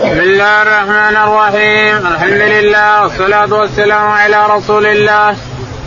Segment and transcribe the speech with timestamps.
[0.00, 2.06] بسم الله الرحمن الرحيم.
[2.06, 5.36] الحمد لله والصلاة والسلام على رسول الله.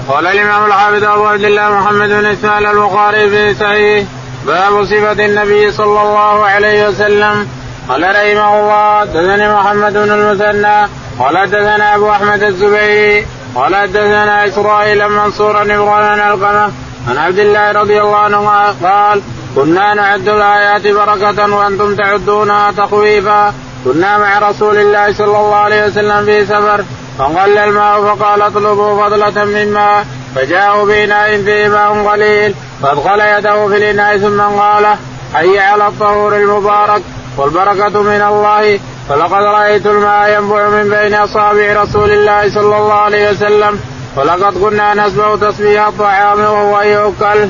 [0.10, 4.04] قال الإمام الحافظ أبو عبد الله محمد بن إسماعيل البخاري في صحيح
[4.46, 7.48] باب صفة النبي صلى الله عليه وسلم.
[7.90, 10.88] قال رحمه الله حدثني محمد بن المثنى.
[11.20, 13.26] قال حدثنا أبو أحمد الزبيري.
[13.56, 16.72] قال حدثنا إسرائيل منصورا إبراهيم ألقمة.
[17.10, 19.22] عن عبد الله رضي الله عنه قال
[19.56, 23.54] كنا نعد الآيات بركة وأنتم تعدونها تخويفا.
[23.86, 26.84] كنا مع رسول الله صلى الله عليه وسلم في سفر
[27.20, 33.78] فقل الماء فقال اطلبوا فضلة من ماء فجاءوا بإناء فيه ماء قليل فادخل يده في
[33.78, 34.96] الإناء ثم قال
[35.34, 37.02] حي على الطهور المبارك
[37.38, 43.32] والبركة من الله فلقد رأيت الماء ينبع من بين أصابع رسول الله صلى الله عليه
[43.32, 43.80] وسلم
[44.16, 47.50] ولقد كنا نسمع تسبيح الطعام وهو يؤكل.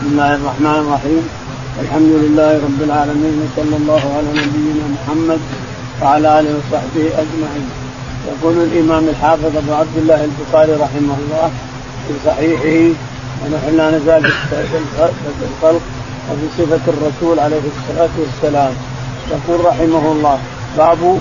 [0.00, 1.28] بسم الله الرحمن الرحيم
[1.82, 5.40] الحمد لله رب العالمين وصلى الله على نبينا محمد
[6.02, 7.68] وعلى آله وصحبه أجمعين.
[8.30, 11.50] يقول الإمام الحافظ أبو عبد الله البخاري رحمه الله
[12.08, 12.94] في صحيحه
[13.40, 15.82] ونحن لا نزال في الخلق
[16.30, 18.72] وفي صفة الرسول عليه الصلاة والسلام
[19.30, 20.38] يقول رحمه الله
[20.78, 21.18] باب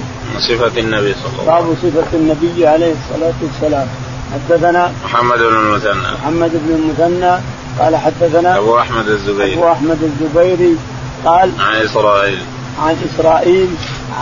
[0.49, 1.89] صفة النبي صلى الله عليه وسلم.
[1.91, 3.87] باب صفة النبي عليه الصلاة والسلام
[4.33, 6.11] حدثنا محمد بن المثنى.
[6.21, 7.33] محمد بن المثنى
[7.79, 9.53] قال حدثنا أبو أحمد الزبيري.
[9.53, 10.77] أبو أحمد الزبيري
[11.25, 12.41] قال عن إسرائيل.
[12.83, 13.69] عن إسرائيل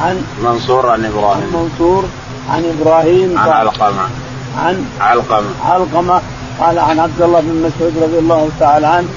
[0.01, 1.43] عن منصور عن إبراهيم.
[1.43, 2.03] عن منصور
[2.49, 4.05] عن إبراهيم عن علقمة.
[4.57, 5.49] عن علقمة.
[5.65, 6.21] علقمة
[6.59, 9.07] قال عن عبد الله بن مسعود رضي الله تعالى عنه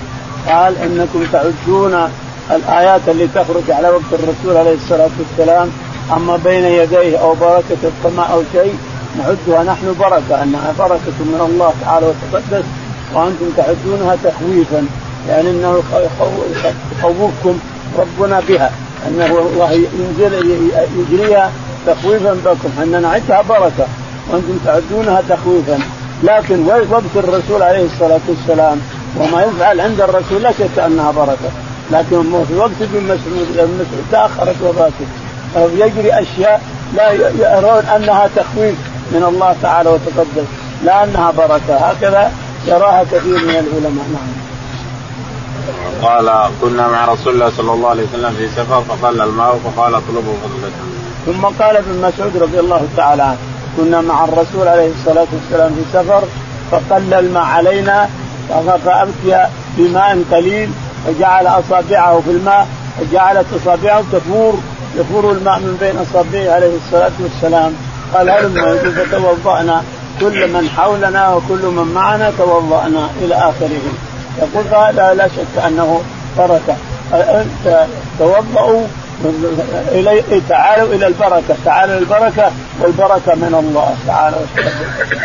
[0.48, 2.08] قال إنكم تعدون
[2.50, 5.70] الآيات اللي تخرج على وقت الرسول عليه الصلاة والسلام
[6.16, 8.74] أما بين يديه أو بركة السماء أو شيء
[9.18, 12.64] نعدها نحن بركة أنها بركة من الله تعالى وتقدس
[13.14, 14.86] وأنتم تعدونها تخويفا
[15.28, 15.82] يعني إنه
[16.98, 17.58] يخوفكم
[17.98, 18.70] ربنا بها
[19.08, 20.60] أنه الله ينزل
[20.98, 21.50] يجريها
[21.86, 23.86] تخويفا بكم أن نعدها بركة
[24.30, 25.78] وأنتم تعدونها تخويفا.
[26.22, 28.80] لكن وقت الرسول عليه الصلاة والسلام
[29.16, 31.50] وما يفعل عند الرسول لا شك انها بركة.
[31.92, 35.06] لكن في وقت ابن مسعود ابن مسعود تأخرت وفاته
[35.56, 36.62] يجري أشياء
[36.96, 38.74] لا يرون أنها تخويف.
[39.12, 40.48] من الله تعالى وتقدس
[40.84, 41.76] لا انها بركة.
[41.76, 42.32] هكذا
[42.66, 44.06] يراها كثير من العلماء.
[44.12, 44.44] نعم.
[46.02, 50.34] قال كنا مع رسول الله صلى الله عليه وسلم في سفر فقل الماء فقال اطلبوا
[50.42, 50.70] فضلة
[51.26, 53.36] ثم قال ابن مسعود رضي الله تعالى عنه
[53.76, 56.22] كنا مع الرسول عليه الصلاة والسلام في سفر
[56.70, 58.08] فقل الماء علينا
[58.84, 60.70] فأبكي بماء قليل
[61.06, 62.66] فجعل أصابعه في الماء
[63.00, 64.54] فجعلت أصابعه تفور
[64.96, 67.74] يفور الماء من بين أصابعه عليه الصلاة والسلام.
[68.14, 69.82] قال هلما فتوضانا
[70.20, 73.82] كل من حولنا وكل من معنا توضأنا إلى آخره.
[74.38, 76.00] يقول هذا لا شك أنه
[76.38, 76.76] بركه
[78.18, 78.86] توضؤوا
[79.92, 84.36] إلي تعالوا إلى البركة تعالوا البركة والبركة من الله تعالى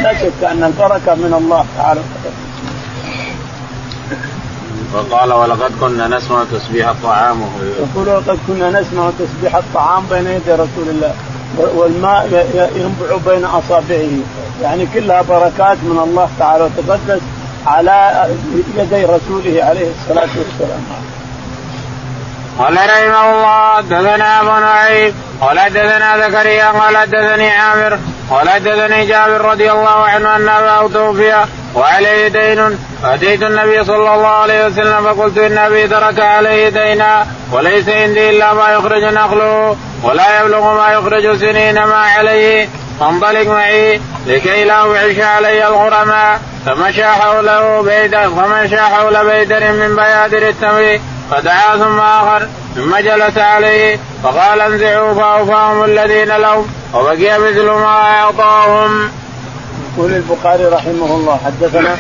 [0.04, 2.02] لا شك أن البركة من الله تعالى
[4.94, 7.42] وقال ولقد كنا نسمع تسبيح الطعام.
[7.80, 11.14] يقول ولقد كنا نسمع تسبيح الطعام بين يدي رسول الله.
[11.60, 14.10] والماء ينبع بين أصابعه
[14.62, 17.22] يعني كلها بركات من الله تعالى وتقدس
[17.68, 18.28] على
[18.78, 20.84] يدي رسوله عليه الصلاة والسلام.
[22.60, 28.00] قال رحمه الله حدثنا أبو نعيم قال حدثنا زكريا قال حدثني عامر
[28.30, 32.80] قال حدثني جابر رضي الله عنه أن أباه توفي وعليه دين.
[33.04, 38.54] فاتيت النبي صلى الله عليه وسلم فقلت إن أبي ترك عليه دينا وليس عندي إلا
[38.54, 42.70] ما يخرج نخله ولا يبلغ ما يخرج سنين ما عليه.
[43.00, 50.48] فانطلق معي لكي لا أوحش علي الغرماء فمشى حوله بيدر فمشى حول بيدر من بيادر
[50.50, 51.00] التمر.
[51.32, 52.48] فدعا ثم آخر.
[52.76, 54.00] ثم جلس عليه.
[54.24, 56.68] فقال انزعوا فأوفاهم الذين لهم.
[56.94, 59.12] وبقي مثل ما أعطاهم.
[59.98, 61.98] يقول البخاري رحمه الله حدثنا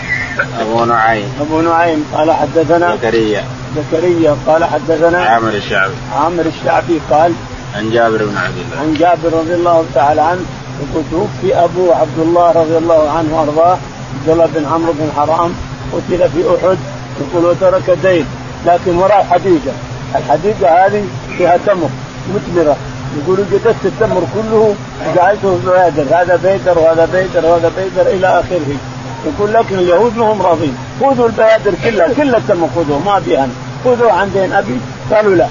[0.59, 1.29] أبو نعيم.
[1.41, 3.43] أبو نعيم قال حدثنا زكريا.
[3.75, 5.93] زكريا قال حدثنا عامر الشعبي.
[6.15, 7.33] عامر الشعبي قال
[7.75, 8.81] عن جابر بن عبد الله.
[8.81, 10.41] عن جابر رضي الله تعالى عنه
[10.79, 13.77] يقول توفي ابوه عبد الله رضي الله عنه وأرضاه
[14.19, 15.53] عبد الله بن عمرو بن حرام
[15.93, 16.77] قتل في أحد
[17.21, 18.25] يقول وترك دين
[18.65, 19.73] لكن وراء حديقة.
[20.15, 21.03] الحديقة هذه
[21.37, 21.89] فيها تمر
[22.35, 22.77] مثمرة.
[23.17, 24.75] يقولوا جددت التمر كله
[25.07, 28.75] وجعلته بيدر هذا بيدر وهذا بيدر وهذا بيدر إلى آخره.
[29.25, 30.77] يقول لكن اليهود ما هم راضين.
[30.99, 33.47] خذوا البيادر كلها كل التمر خذوه ما بيها
[33.85, 34.79] خذوه عندين أبي.
[35.13, 35.47] قالوا لا.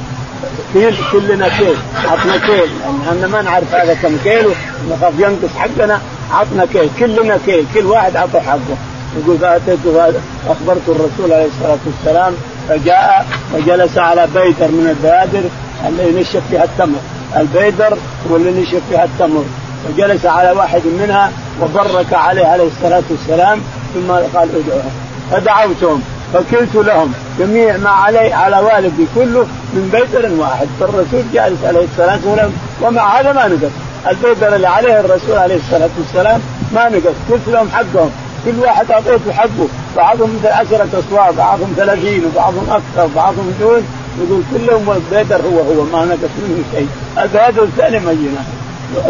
[0.72, 1.76] كيل كلنا كيل.
[2.05, 2.70] عطنا كيل.
[3.08, 4.50] إحنا ما نعرف هذا كم كيلو
[4.90, 6.00] نخاف ينقص حقنا.
[6.32, 6.90] عطنا كيل.
[6.99, 7.66] كلنا كيل.
[7.75, 8.76] كل واحد عطى حقه.
[9.19, 10.12] يقول فأتيته
[10.49, 12.34] أخبرت الرسول عليه الصلاة والسلام
[12.69, 15.49] فجاء وجلس على بيدر من البيادر
[15.88, 16.99] اللي ينشف فيها التمر.
[17.36, 17.98] البيدر
[18.30, 19.44] هو اللي نشف فيها التمر.
[19.84, 21.32] فجلس على واحد منها
[21.62, 23.60] وبرك عليه عليه الصلاة والسلام
[23.94, 24.90] ثم قال ادعوها
[25.30, 26.02] فدعوتهم
[26.34, 30.66] فكلت لهم جميع ما علي على والدي كله من بيدر واحد.
[30.80, 32.52] فالرسول جالس عليه الصلاة والسلام
[32.82, 33.72] ومع هذا ما نقص.
[34.10, 36.40] البيدر اللي عليه الرسول عليه الصلاة والسلام
[36.75, 37.14] ما نقص.
[37.30, 38.10] كلت لهم حقهم.
[38.44, 39.69] كل واحد أعطيته حقه.
[39.96, 43.82] بعضهم مثل عشرة اصوات بعضهم ثلاثين وبعضهم أكثر وبعضهم دون.
[44.20, 46.88] يقول كلهم البيدر هو هو ما نقص منه شيء.
[47.18, 48.42] البيدر الثاني مجنى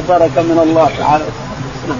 [0.08, 1.25] بركه من الله تعالى.
[1.88, 1.99] نعم.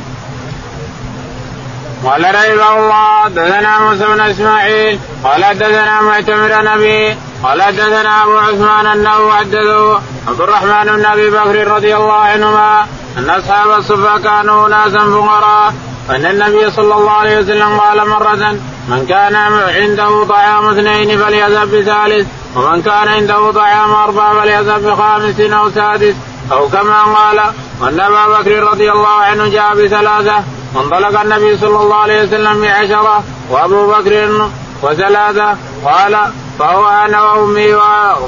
[2.05, 8.87] قال رحمه الله حدثنا موسى بن إسماعيل قال حدثنا معتمر نبي قال حدثنا أبو عثمان
[8.87, 12.87] أنه حدثه عبد الرحمن بن أبي بكر رضي الله عنهما
[13.19, 15.75] أن أصحاب الصفا كانوا ناسا فقراء
[16.09, 18.57] وان النبي صلى الله عليه وسلم قال مرة
[18.89, 19.37] من كان
[19.81, 22.27] عنده طعام اثنين فليذهب بثالث
[22.57, 26.15] ومن كان عنده طعام اربعه فليذهب بخامس أو سادس.
[26.53, 27.41] أو كما قال
[27.81, 30.45] وأن أبا بكر رضي الله عنه جاء بثلاثة
[30.75, 34.49] وانطلق النبي صلى الله عليه وسلم بعشرة وأبو بكر
[34.83, 36.19] وثلاثة قال
[36.59, 37.81] فهو أنا وأمي و...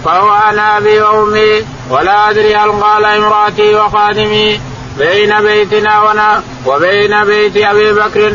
[0.04, 4.60] فهو أنا أبي وأمي ولا أدري هل قال امرأتي وخادمي.
[5.00, 8.32] بين بيتنا ونا وبين بيت أبي بكر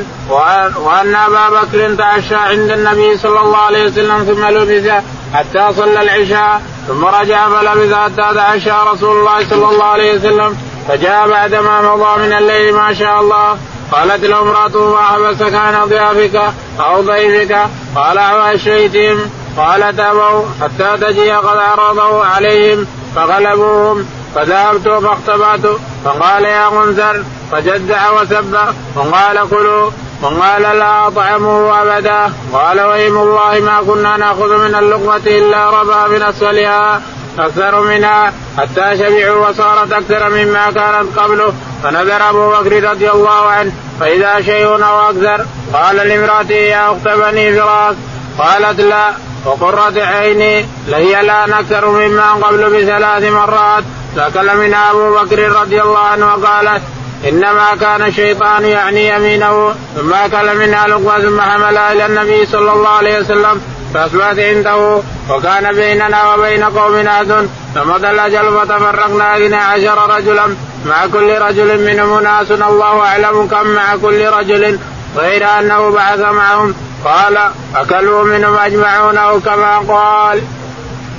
[0.79, 5.03] وان أبا بكر تعشى عند النبي صلى الله عليه وسلم ثم لبث
[5.33, 10.57] حتى صلى العشاء ثم رجع فلبث حتى تعشى رسول الله صلى الله عليه وسلم
[10.87, 13.57] فجاء بعدما مضى من الليل ما شاء الله.
[13.91, 17.57] قالت له امرأته ما حبسك عن ضيافك أو ضيفك؟
[17.95, 20.45] قال عشيتهم قالت أبوا.
[20.61, 24.05] حتى تجي قد عرضه عليهم فغلبوهم.
[24.35, 28.57] فذهبت فاختبأت فقال يا منذر فجدع وسب.
[28.95, 29.91] وقال كلوا.
[30.21, 32.33] وقال لا أطعمه أبدا.
[32.53, 37.01] قال وإيم الله ما كنا نأخذ من اللقمة إلا ربا من أسفلها
[37.39, 41.53] أكثر منها حتى شبعوا وصارت أكثر مما كانت قبله.
[41.83, 47.59] فنذر أبو بكر رضي الله عنه فإذا شيء أو أكثر قال لامرأته يا أخت بني
[47.59, 47.95] فراس.
[48.39, 49.07] قالت لا
[49.45, 53.83] وقرة عيني لهي الآن أكثر مما قبل بثلاث مرات.
[54.15, 56.81] فأكل منها أبو بكر رضي الله عنه وقالت
[57.29, 62.89] إنما كان الشيطان يعني يمينه ثم أكل منها لقمه ثم حملها إلى النبي صلى الله
[62.89, 63.61] عليه وسلم
[63.93, 71.41] فاصبحت عنده وكان بيننا وبين قومنا اذن فمضى الاجل فتفرقنا اثنا عشر رجلا مع كل
[71.41, 74.79] رجل منهم ناس الله أعلم كم مع كل رجل
[75.17, 76.75] غير أنه بعث معهم
[77.05, 77.37] قال
[77.75, 80.41] أكلوا منهم أجمعون أو كما قال.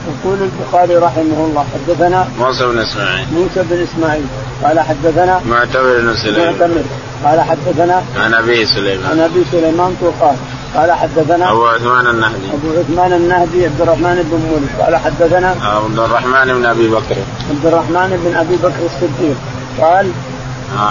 [0.06, 3.26] يقول البخاري رحمه الله حدثنا موسى بن إسماعيل.
[3.32, 4.26] موسى بن إسماعيل.
[4.64, 6.53] قال حدثنا معتمر بن سليمان.
[6.53, 6.82] معتمر.
[7.25, 9.11] قال حدثنا عن أبي سليمان.
[9.11, 10.37] عن أبي سليمان قال
[10.76, 12.49] قال حدثنا أبو عثمان النهدي.
[12.55, 17.17] أبو عثمان النهدي عبد الرحمن بن مولد قال حدثنا عبد الرحمن بن أبي بكر.
[17.50, 19.37] عبد الرحمن بن أبي بكر الصديق.
[19.81, 20.11] قال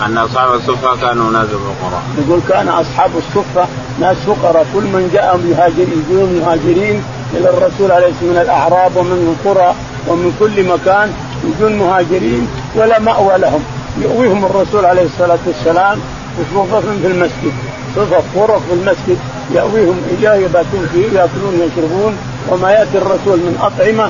[0.06, 2.04] أن أصحاب الصفه كانوا ناس فقراء.
[2.18, 3.68] يقول كان أصحاب الصفه
[4.00, 4.66] ناس فقراء.
[4.74, 7.04] كل من جاء مهاجرين يجون مهاجرين
[7.36, 9.76] إلى الرسول عليه الصلاة من الأعراب ومن القرى
[10.08, 13.64] ومن كل مكان يجون مهاجرين ولا مأوى لهم.
[14.02, 16.00] يؤويهم الرسول عليه الصلاة والسلام
[16.40, 17.54] وصفف في المسجد
[17.96, 19.18] صفف غرف في المسجد.
[19.54, 22.18] يأويهم إياه يباتون فيه يأكلون ويشربون
[22.50, 24.10] وما يأتي الرسول من أطعمة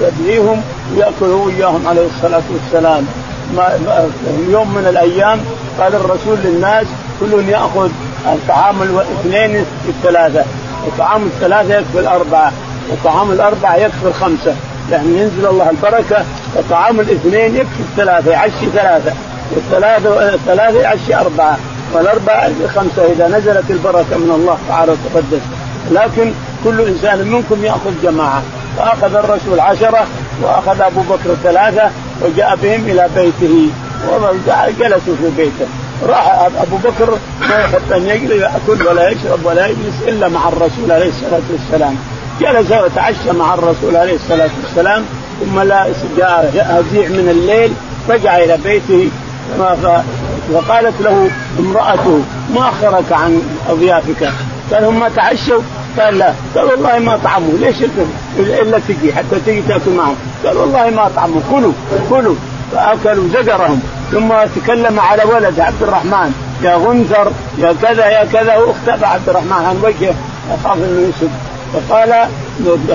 [0.00, 0.62] يدعيهم
[0.94, 3.06] ويأكلوا إياهم عليه الصلاة والسلام.
[3.56, 4.08] ما
[4.50, 5.40] يوم من الأيام
[5.80, 6.86] قال الرسول للناس
[7.20, 7.90] كل يأخذ
[8.26, 10.44] الطعام الاثنين الثلاثة.
[10.86, 12.52] وطعام الثلاثة يكفي الأربعة
[12.90, 14.54] وطعام الأربعة يكفي الخمسة.
[14.90, 16.24] يعني ينزل الله البركة
[16.56, 19.12] وطعام الاثنين يكفي الثلاثة يعشي ثلاثة.
[19.54, 21.58] والثلاثة الثلاثة يعشي أربعة
[21.92, 25.42] والأربعة خمسة إذا نزلت البركة من الله تعالى وتقدس.
[25.90, 26.32] لكن
[26.64, 28.42] كل إنسان منكم يأخذ جماعة.
[28.78, 30.06] فأخذ الرسول عشرة
[30.42, 31.90] وأخذ أبو بكر ثلاثة
[32.22, 33.70] وجاء بهم إلى بيته
[34.08, 35.66] وجلسوا في بيته.
[36.08, 40.92] راح أبو بكر ما يحب ان يجلس ياكل ولا يشرب ولا يجلس إلا مع الرسول
[40.92, 41.96] عليه الصلاة والسلام.
[42.40, 45.04] جلس وتعشى مع الرسول عليه الصلاة والسلام
[45.40, 45.86] ثم لا
[46.16, 47.72] جاء هزيع من الليل
[48.08, 49.10] رجع إلى بيته.
[50.52, 52.20] فقالت له امرأته
[52.54, 54.32] ما اخرك عن أضيافك؟
[54.72, 55.60] قال هم ما تعشوا؟
[55.98, 56.32] قال لا.
[56.56, 57.58] قال والله ما طعموا.
[57.58, 57.76] ليش
[58.38, 61.72] إلا تجي حتى تجي تأكل معهم؟ قال والله ما طعموا كلوا
[62.10, 62.34] كلوا.
[62.72, 63.82] فأكلوا زجرهم.
[64.12, 69.52] ثم تكلم على ولد عبد الرحمن يا غنثر يا كذا يا كذا واختفى عبد الرحمن
[69.52, 70.14] عن وجهه
[70.54, 71.30] يخاف إنه يسب
[71.72, 72.28] فقال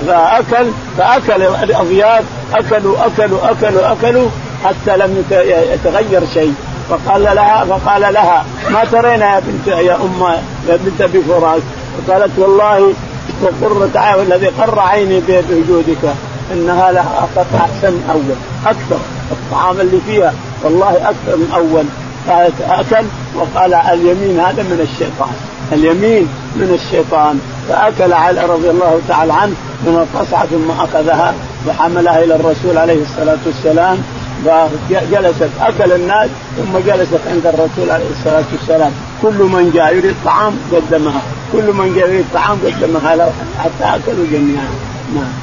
[0.08, 4.30] فأكل فأكل الأضياف أكلوا أكلوا أكلوا أكلوا
[4.64, 5.26] حتى لم
[5.74, 6.54] يتغير شيء.
[6.90, 10.24] فقال لها فقال لها ما ترين يا بنت يا أم
[10.70, 11.62] يا بنت أبي فراس؟
[12.08, 12.94] فقالت والله
[13.42, 16.16] وقرة الذي قر عيني بوجودك
[16.54, 19.00] إنها لها احسن من اول أكثر
[19.32, 20.34] الطعام اللي فيها.
[20.64, 21.86] والله أكثر من أول.
[22.30, 25.34] قالت أكل وقال اليمين هذا من الشيطان.
[25.72, 27.40] اليمين من الشيطان.
[27.70, 29.54] فأكل علي رضي الله تعالى عنه
[29.86, 31.34] من القصعه ثم أخذها
[31.68, 33.98] وحملها إلى الرسول عليه الصلاة والسلام.
[34.46, 38.92] فجلست أكل الناس ثم جلست عند الرسول عليه الصلاة والسلام.
[39.22, 41.22] كل من جاء يريد طعام قدمها.
[41.54, 44.70] كل من جاء يريد طعام قدمها له حتى أكلوا جميعا.
[45.16, 45.41] نعم.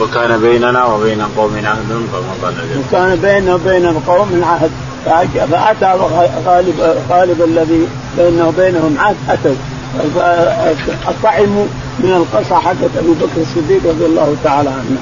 [0.00, 2.54] وكان بيننا وبين قومنا عهد فمضى
[2.88, 4.70] وكان بيننا وبين القوم عهد.
[5.50, 5.98] فأتى
[6.46, 7.88] غالب غالب الذي
[8.18, 9.54] بينه وبينهم عهد اتوا
[11.22, 11.66] طعموا
[11.98, 14.98] من القصع حقت ابي بكر الصديق رضي الله تعالى عنه.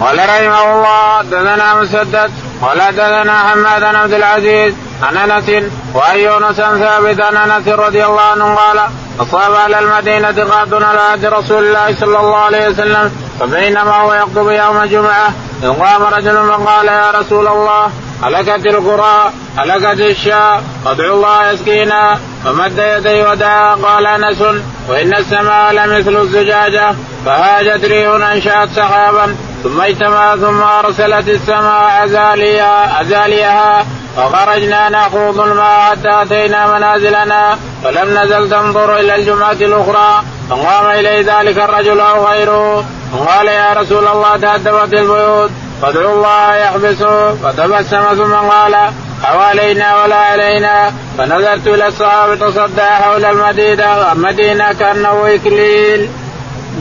[0.00, 2.30] قال رحمه الله دثنا مسدد
[2.62, 8.20] قال دثنا حماد بن عبد العزيز عن أنس وعن يونس ثابت عن أنس رضي الله
[8.20, 8.80] عنه قال
[9.20, 14.50] أصاب أهل المدينة قاد على عهد رسول الله صلى الله عليه وسلم فبينما هو يخطب
[14.50, 15.28] يوم الجمعة
[15.62, 17.90] إذ قام رجل فقال يا رسول الله
[18.22, 24.42] هلكت القرى هلكت الشاء فادعوا الله يسقينا فمد يديه ودعا قال أنس
[24.88, 26.94] وإن السماء لمثل الزجاجة
[27.26, 36.22] فهاجت ريح أنشأت سحابا ثم اجتمع ثم أرسلت السماء ازاليها أزاليها فخرجنا نخوض الماء حتى
[36.22, 37.58] آتينا منازلنا.
[37.84, 40.22] فلم نزل تنظر إلى الجمعة الأخرى.
[40.50, 42.84] فقام إليه ذلك الرجل أو غيره.
[43.18, 45.50] وقال يا رسول الله تهدمت البيوت.
[45.82, 48.90] فادعوا الله يحبسه فتبسم ثم قال
[49.22, 50.92] حوالينا ولا علينا.
[51.18, 54.12] فنظرت إلى الصحابة تصدع حول المدينة.
[54.12, 56.08] المدينة كأنه إكليل.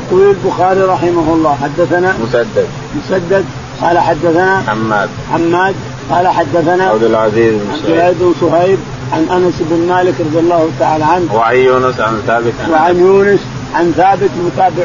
[0.07, 2.67] يقول البخاري رحمه الله حدثنا مسدد.
[2.95, 3.45] مسدد.
[3.81, 5.09] قال حدثنا حماد.
[5.33, 5.75] حماد.
[6.11, 8.79] قال حدثنا عبد العزيز بن عبد العزيز بن صهيب
[9.13, 11.35] عن أنس بن مالك رضي الله تعالى عنه.
[11.35, 12.53] وعن يونس عن ثابت.
[12.71, 13.39] وعن يونس
[13.75, 14.83] عن ثابت متابع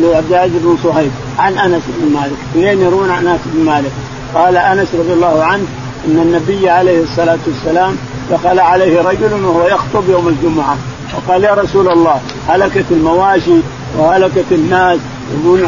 [0.00, 2.36] لعبد العزيز بن صهيب عن أنس بن مالك.
[2.50, 3.92] اثنين يرون عن أنس بن مالك.
[4.34, 5.64] قال أنس رضي الله عنه
[6.06, 7.96] إن النبي عليه الصلاة والسلام
[8.30, 10.76] دخل عليه رجل وهو يخطب يوم الجمعة.
[11.14, 13.56] وقال يا رسول الله هلكت المواشي
[13.98, 14.98] وهلكت الناس
[15.34, 15.66] يقول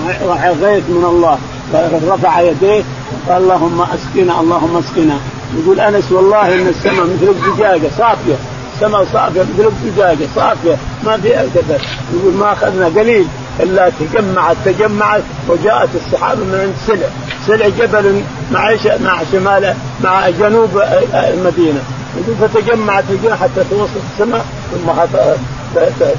[0.62, 1.38] غيث من الله.
[1.72, 2.82] فرفع يديه
[3.26, 5.18] وقال اللهم أسقنا اللهم أسقنا.
[5.58, 8.36] يقول أنس والله إن السماء مثل الزجاجه صافية.
[8.74, 10.76] السماء صافية مثل الزجاجه صافية.
[11.04, 11.78] ما فيها كذا
[12.14, 13.26] يقول ما أخذنا قليل
[13.60, 17.08] إلا تجمعت تجمعت وجاءت السحاب من عند سلع.
[17.46, 20.82] سلع جبل مع مع شمال مع جنوب
[21.14, 21.80] المدينة.
[22.16, 23.04] يقول فتجمعت
[23.40, 24.92] حتى توصل السماء ثم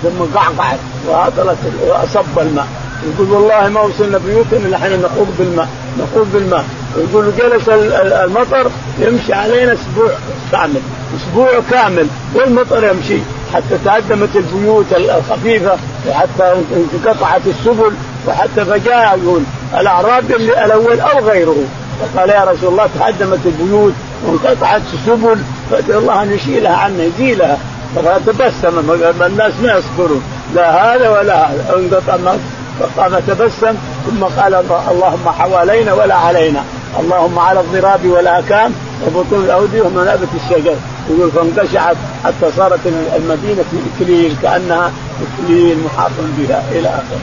[0.04, 2.68] ثم قعقعت وهطلت وأصب الماء.
[3.04, 5.68] يقول والله ما وصلنا بيوتنا إلا حين نخوض بالماء
[6.00, 6.66] نخوض بالماء.
[6.98, 10.10] يقول جلس المطر يمشي علينا أسبوع
[10.52, 10.82] كامل
[11.18, 13.20] أسبوع كامل والمطر يمشي.
[13.54, 15.78] حتى تهدمت البيوت الخفيفة
[16.10, 16.56] وحتى
[16.94, 17.92] انقطعت السبل
[18.28, 19.42] وحتى فجاء يقول
[19.80, 21.64] الاعرابي الأول أو غيره.
[22.02, 23.94] فقال يا رسول الله تهدمت البيوت
[24.26, 25.38] وانقطعت السبل
[25.72, 27.58] فادعو الله أن يشيلها عنا يزيلها.
[27.96, 30.24] فتبسم الناس ما يصبرون.
[30.56, 31.76] لا هذا ولا هذا.
[31.76, 32.34] انقطع
[32.80, 34.56] فقام تبسم ثم قال
[34.92, 36.64] اللهم حوالينا ولا علينا
[37.00, 38.74] اللهم على الضراب والآكام
[39.08, 40.76] وبطون الاوديه ومنابت الشجر
[41.10, 42.80] يقول فانقشعت حتى صارت
[43.16, 43.64] المدينة
[43.96, 44.92] إكليل كأنها
[45.22, 47.20] إكليل محاط بها إلى آخره.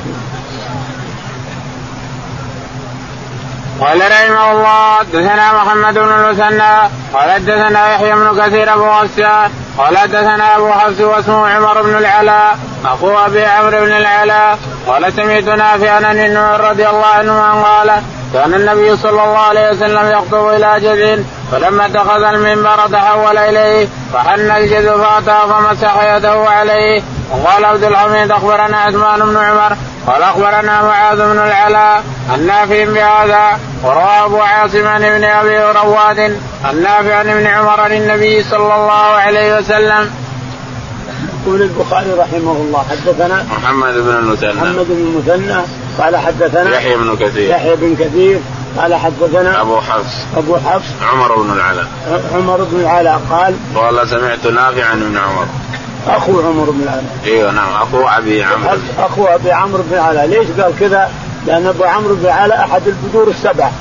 [3.81, 9.95] قال رحمه الله دثنا محمد بن المثنى قال دثنا يحيى بن كثير أبو غسان قال
[9.95, 16.07] دثنا أبو حفص واسمه عمر بن العلاء أخو أبي عمرو بن العلاء قال سمعت نافعا
[16.07, 21.23] عن رضي الله عنه قال كان النبي صلى الله عليه وسلم يخطب إلى جذع
[21.53, 28.77] فلما اتخذ المنبر تحول إليه فحن الجذع فأتى فمسح يده عليه وقال عبد الحميد أخبرنا
[28.77, 32.03] عثمان بن عمر قال أخبرنا معاذ بن العلاء
[32.35, 36.39] النافع بهذا وروى أبو عاصم عن ابن أبي رواد
[36.71, 40.11] النافع عن ابن عمر عن النبي صلى الله عليه وسلم.
[41.47, 44.53] يقول البخاري رحمه الله حدثنا محمد بن المثنى.
[44.53, 45.63] محمد بن المثنى
[45.99, 47.51] قال حدثنا يحيى بن كثير.
[47.51, 48.41] يحيى بن كثير
[48.79, 50.15] قال حدثنا أبو حفص.
[50.37, 50.89] أبو حفص.
[51.13, 51.87] عمر بن العلاء.
[52.35, 55.47] عمر بن العلاء قال قال سمعت نافعا ابن عمر.
[56.07, 57.17] أخو عمر بن العلاء.
[57.25, 58.71] أيوه نعم أخو أبي عمرو.
[58.99, 60.27] أخو أبي عمرو بن العلاء.
[60.27, 61.11] ليش قال كذا؟
[61.47, 63.73] لأن أبو عمرو بن العلاء أحد البذور السبعه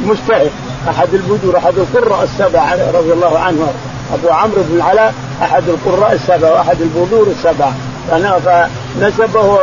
[0.00, 0.50] مجتهد
[0.88, 3.72] أحد البذور أحد القراء السبعه رضي الله عنه.
[4.14, 7.74] أبو عمرو بن العلاء أحد القراء السبعه وأحد البذور السبعه
[8.10, 9.58] فنسبه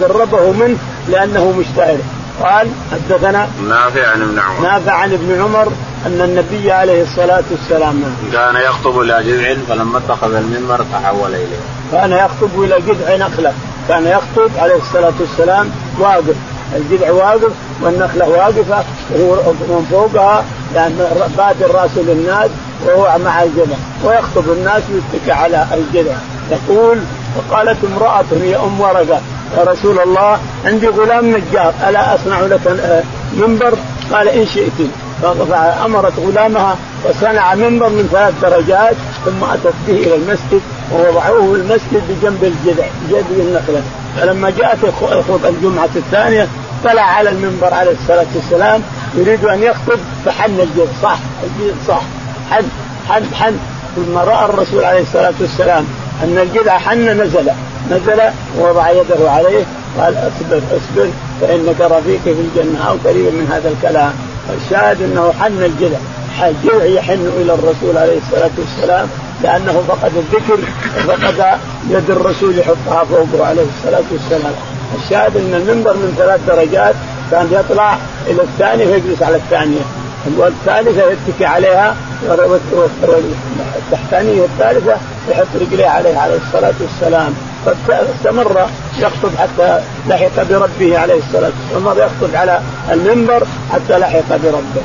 [0.00, 0.76] جربه منه
[1.08, 2.00] لأنه مجتهد
[2.42, 4.70] قال حدثنا نافع عن ابن عمر.
[4.70, 5.72] نافع عن ابن عمر
[6.06, 8.02] أن النبي عليه الصلاة والسلام
[8.32, 11.62] كان يخطب إلى جذع فلما اتخذ المنبر تحول إليه.
[11.92, 13.52] كان يخطب إلى جذع نخلة.
[13.88, 16.36] كان يخطب عليه الصلاة والسلام واقف.
[16.76, 17.52] الجذع واقف
[17.82, 20.94] والنخلة واقفة وهو من فوقها يعني
[21.38, 22.50] بادر راسه للناس
[22.86, 26.14] وهو مع الجذع ويخطب الناس ويتكى على الجذع
[26.50, 26.98] يقول
[27.36, 29.20] وقالت امرأة هي أم ورقة
[29.56, 32.60] يا رسول الله عندي غلام نجار ألا أصنع لك
[33.32, 33.74] منبر؟
[34.12, 34.88] قال إن شئت.
[35.22, 40.60] فأمرت غلامها وصنع منبر من ثلاث درجات ثم أتت به إلى المسجد
[40.92, 43.82] ووضعوه في المسجد بجنب الجذع جنب النخلة.
[44.16, 44.78] فلما جاءت
[45.44, 46.48] الجمعة الثانية
[46.84, 48.82] طلع على المنبر عليه الصلاة والسلام
[49.14, 52.02] يريد أن يخطب فحن الجذع صح الجذع صح.
[52.50, 52.64] حن
[53.08, 53.56] حن حن.
[53.96, 55.84] ثم رأى الرسول عليه الصلاة والسلام
[56.24, 57.50] أن الجذع حن نزل.
[57.90, 58.20] نزل
[58.58, 59.64] ووضع يده عليه
[59.98, 61.08] قال اصبر اصبر
[61.40, 62.84] فإنك رفيق في الجنة.
[62.88, 64.12] أو قريب من هذا الكلام.
[64.64, 65.98] الشاهد أنه حن الجذع.
[66.42, 69.08] الجذع يحن إلى الرسول عليه الصلاة والسلام
[69.42, 70.58] لأنه فقد الذكر
[70.96, 71.58] وفقد
[71.90, 74.52] يد الرسول يحطها فوقه عليه الصلاة والسلام.
[74.94, 76.94] الشاهد إن المنبر من ثلاث درجات
[77.30, 77.96] كان يطلع
[78.26, 79.80] إلى الثانية ويجلس على الثانية.
[80.36, 81.96] والثالثة يتكي عليها
[83.76, 84.96] التحتانيه الثالثه
[85.30, 87.34] يحط رجليه عليه عليه الصلاة والسلام.
[87.88, 88.66] فاستمر
[88.98, 91.98] يخطب حتى لحق بربه عليه الصلاة والسلام.
[91.98, 92.60] يخطب على
[92.92, 94.82] المنبر حتى لحق بربه.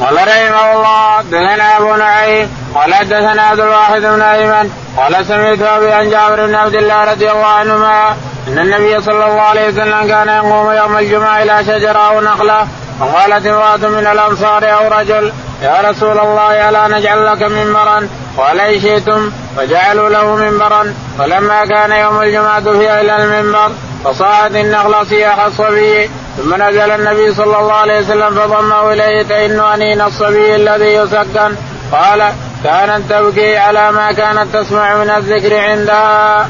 [0.00, 5.92] قال رحمه الله دثنا أبو نعيم قال حدثنا عبد الواحد بن ايمن قال سمعت أبي
[5.92, 8.16] عن جابر بن عبد الله رضي الله عنهما
[8.48, 12.66] إن النبي صلى الله عليه وسلم كان يقوم يوم الجمعة إلى شجرة أو نخلة
[13.00, 15.32] فقالت امرأة من الأنصار أو رجل
[15.62, 18.08] يا رسول الله ألا نجعل لك منبرا؟
[18.38, 19.30] قال إن شئتم.
[19.56, 20.94] فجعلوا له منبرا.
[21.18, 23.70] فلما كان يوم الجمعة دفي إلى المنبر
[24.04, 30.00] فصاعت النخلة صياح الصبي ثم نزل النبي صلى الله عليه وسلم فضمه إليه تئن أنين
[30.00, 31.54] الصبي الذي يسكن.
[31.92, 32.32] قال
[32.64, 36.48] كانت تبكي على ما كانت تسمع من الذكر عندها.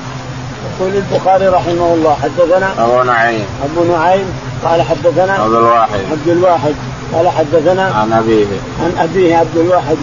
[0.70, 3.46] يقول البخاري رحمه الله حدثنا أبو نعيم.
[3.64, 4.26] أبو نعيم
[4.64, 6.00] قال حدثنا عبد الواحد.
[6.10, 6.74] عبد الواحد.
[7.14, 8.46] قال حدثنا عن أبيه.
[8.80, 9.96] عن أبيه عبد الواحد.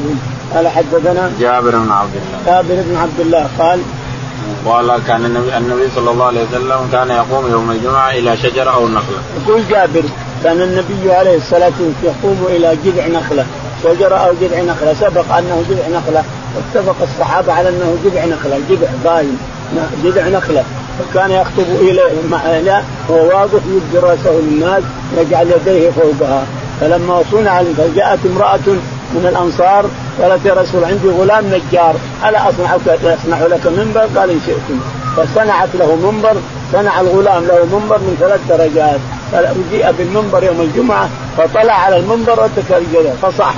[0.55, 2.39] قال حدثنا جابر بن عبد الله.
[2.45, 3.79] جابر بن عبد الله قال
[4.65, 8.87] قال كان النبي, النبي صلى الله عليه وسلم كان يقوم يوم الجمعة إلى شجرة أو
[8.87, 9.21] نخلة.
[9.45, 10.03] يقول جابر
[10.43, 13.45] كان النبي عليه الصلاة والسلام يقوم إلى جذع نخلة.
[13.83, 14.93] شجرة أو جذع نخلة.
[14.93, 16.23] سبق أنه جذع نخلة.
[16.55, 18.59] واتفق الصحابة على أنه جذع نخلة.
[18.69, 19.37] جذع قايم
[20.03, 20.63] جذع نخلة.
[20.99, 22.11] فكان يخطب اليه
[23.09, 24.83] وهو واقف يبدي رأسه للناس
[25.17, 26.43] يجعل يديه فوقها.
[26.81, 28.67] فلما صنع فجاءت امرأة
[29.13, 29.85] من الأنصار
[30.21, 31.95] قالت يا رسول عندي غلام نجار.
[32.29, 34.79] ألا أصنع أصنع لك منبر؟ قال إن شئتم.
[35.17, 36.35] فصنعت له منبر
[36.73, 38.99] صنع الغلام له منبر من ثلاث درجات.
[39.31, 43.55] فجيء بالمنبر يوم الجمعة فطلع على المنبر وتكلم فصاح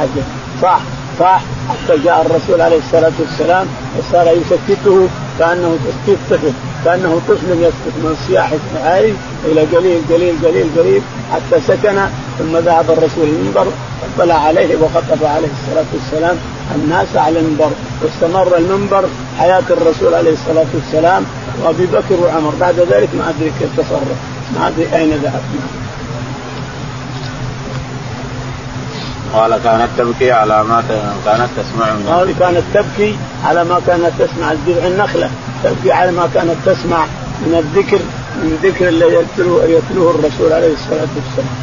[0.61, 0.79] صاح.
[1.19, 3.67] صاح حتى جاء الرسول عليه الصلاة والسلام
[3.99, 5.07] وصار يسكته
[5.39, 6.51] كأنه تسكيت طفل
[6.85, 11.01] كأنه طفل يسكت من صياح اسماعيل إلى قليل قليل قليل قليل
[11.33, 11.99] حتى سكن
[12.39, 13.67] ثم ذهب الرسول المنبر
[14.15, 16.37] اطلع عليه وخطب عليه الصلاة والسلام
[16.75, 17.71] الناس على المنبر.
[18.01, 19.03] واستمر المنبر
[19.39, 21.23] حياة الرسول عليه الصلاة والسلام
[21.63, 22.53] وأبي بكر وعمر.
[22.59, 24.17] بعد ذلك ما أدري كيف تصرف
[24.55, 25.41] ما أدري أين ذهب.
[29.33, 30.83] قال كانت تبكي على ما
[31.25, 35.29] كانت تسمع من قال كانت تبكي على ما كانت تسمع الجذع النخلة.
[35.63, 37.05] تبكي على ما كانت تسمع
[37.41, 37.99] من الذكر
[38.35, 41.55] من ذكر الذي يتلوه, يتلوه الرسول عليه الصلاة والسلام.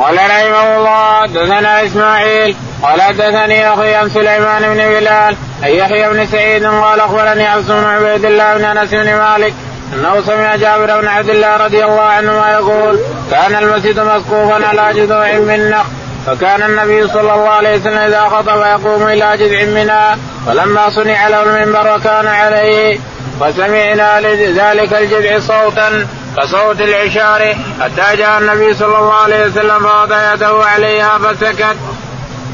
[0.00, 6.64] قال رحمه الله دثنا إسماعيل قال دثني أخي سليمان بن بلال أن يحيى بن سعيد
[6.64, 9.54] قال أخبرني عبد بن عبيد الله بن أنس بن مالك
[9.94, 12.98] أنه سمع جابر بن عبد الله رضي الله عنهما يقول
[13.30, 16.01] كان المسجد مسقوفا على جذوع من نخل.
[16.26, 21.42] فكان النبي صلى الله عليه وسلم إذا خطب يقوم إلى جذع منها فلما صنع له
[21.42, 22.98] المنبر وكان عليه
[23.40, 26.06] فسمعنا لذلك الجذع صوتا
[26.36, 31.76] كصوت العشار حتى جاء النبي صلى الله عليه وسلم فوضع يده عليها فسكت.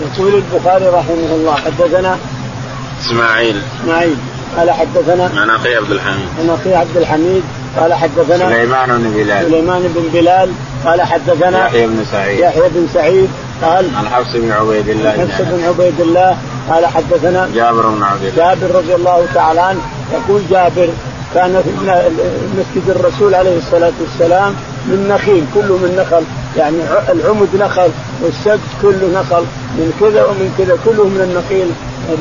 [0.01, 2.19] يقول البخاري رحمه الله حدثنا
[3.01, 4.17] إسماعيل إسماعيل
[4.57, 6.29] قال حدثنا عن أخي عبد الحميد.
[6.41, 7.43] عن أخي عبد الحميد.
[7.81, 9.47] قال حدثنا سليمان بن بلال.
[9.47, 10.51] سليمان بن بلال.
[10.85, 12.39] قال حدثنا يحيى بن سعيد.
[12.41, 13.29] يحيى بن سعيد.
[13.63, 16.39] قال عن حفص بن عبيد الله حفص بن عبيد الله.
[16.71, 18.37] قال حدثنا جابر بن عبد الله.
[18.37, 19.81] جابر رضي الله تعالى عنه.
[20.13, 20.89] يقول جابر
[21.35, 21.71] كان في
[22.59, 24.55] مسجد الرسول عليه الصلاة والسلام
[24.91, 26.25] من نخيل كله من نخل
[26.57, 26.77] يعني
[27.13, 27.91] العمد نخل
[28.23, 29.45] والسقف كله نخل
[29.79, 31.69] من كذا ومن كذا كله من النخيل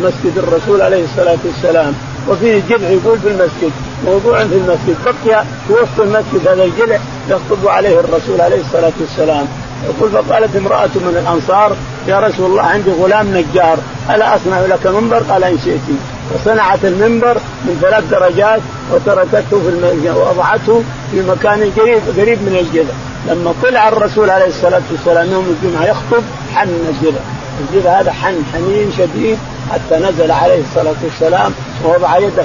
[0.03, 1.93] مسجد الرسول عليه الصلاة والسلام.
[2.29, 3.71] وفيه جذع يقول في المسجد
[4.05, 6.99] موضوع في المسجد بقي في وسط المسجد هذا الجذع
[7.29, 9.45] يخطب عليه الرسول عليه الصلاة والسلام.
[9.85, 11.75] يقول فقالت امرأة من الأنصار
[12.07, 13.77] يا رسول الله عندي غلام نجار
[14.09, 16.16] ألا أصنع لك منبر؟ قال إن شئت.
[16.35, 18.61] وصنعت المنبر من ثلاث درجات
[18.91, 22.93] وتركته في ووضعته في مكان قريب قريب من الجذع
[23.27, 26.23] لما طلع الرسول عليه الصلاة والسلام يوم الجمعة يخطب
[26.55, 27.21] حن الجذع
[27.59, 29.37] الجذع هذا حن حنين شديد
[29.71, 31.51] حتى نزل عليه الصلاة والسلام
[31.85, 32.43] ووضع يده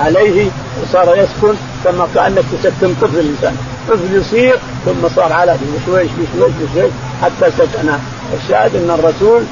[0.00, 0.50] عليه
[0.82, 3.56] وصار يسكن كما كأنك تسكن طفل الانسان
[3.88, 6.92] طفل يصير ثم صار على بشويش بشويش بشويش
[7.22, 7.88] حتى سكن.
[8.42, 9.42] الشاهد أن الرسول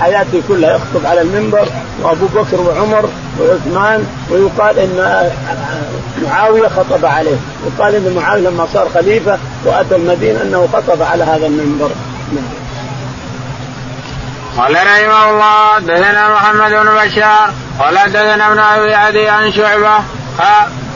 [0.00, 1.68] حياته كلها يخطب على المنبر
[2.02, 3.08] وأبو بكر وعمر
[3.40, 5.30] وعثمان ويقال إن
[6.22, 7.36] معاوية خطب عليه.
[7.66, 11.90] يقال إن معاوية لما صار خليفة وأتى المدينة أنه خطب على هذا المنبر.
[14.58, 19.94] قال رحمه الله دثنا محمد بن بشار قال دثنا ابن أبي عدي عن شعبة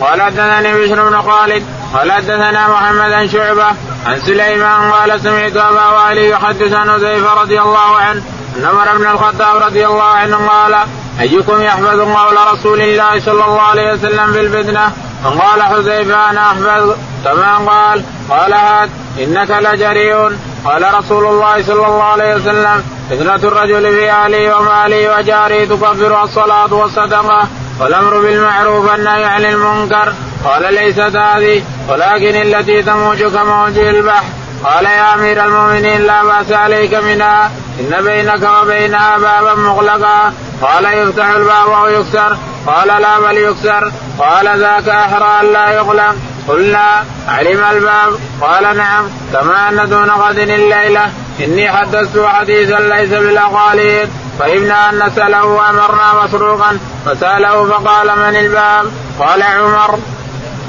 [0.01, 3.67] قال حدثني بشر بن خالد قال حدثنا محمد عن شعبة
[4.07, 8.23] عن سليمان قال سمعت أبا والي يحدث عن حذيفة رضي الله عنه
[8.57, 10.77] ان عمر بن الخطاب رضي الله عنه قال
[11.21, 14.93] أيكم يحفظ قول رسول الله صلى الله عليه وسلم في الفتنة؟
[15.25, 16.97] فقال حذيفة أنا أحفظ.
[17.25, 20.39] كما قال قال هات إنك لجريء.
[20.65, 26.75] قال رسول الله صلى الله عليه وسلم فتنة الرجل في أهله وماله وجاره تكفر الصلاة
[26.75, 27.49] والصدقة.
[27.81, 30.13] والأمر بالمعروف والنهي عن المنكر
[30.45, 34.25] قال ليست هذه ولكن التي تموج كموج البحر.
[34.65, 40.33] قال يا أمير المؤمنين لا بأس عليك منها إن بينك وبينها بابا مغلقا
[40.63, 43.93] قال يفتح الباب ويكسر قال لا بل يكسر.
[44.19, 46.15] قال ذاك أحرى أن لا يغلق.
[46.49, 48.19] قلنا علم الباب.
[48.41, 51.11] قال نعم كما أن دون غد الليلة.
[51.41, 58.87] إني حدثت حديثا ليس بالاقاليد فإنا أن نسأله أمرنا مسروقا فسأله فقال من الباب؟
[59.19, 59.99] قال عمر.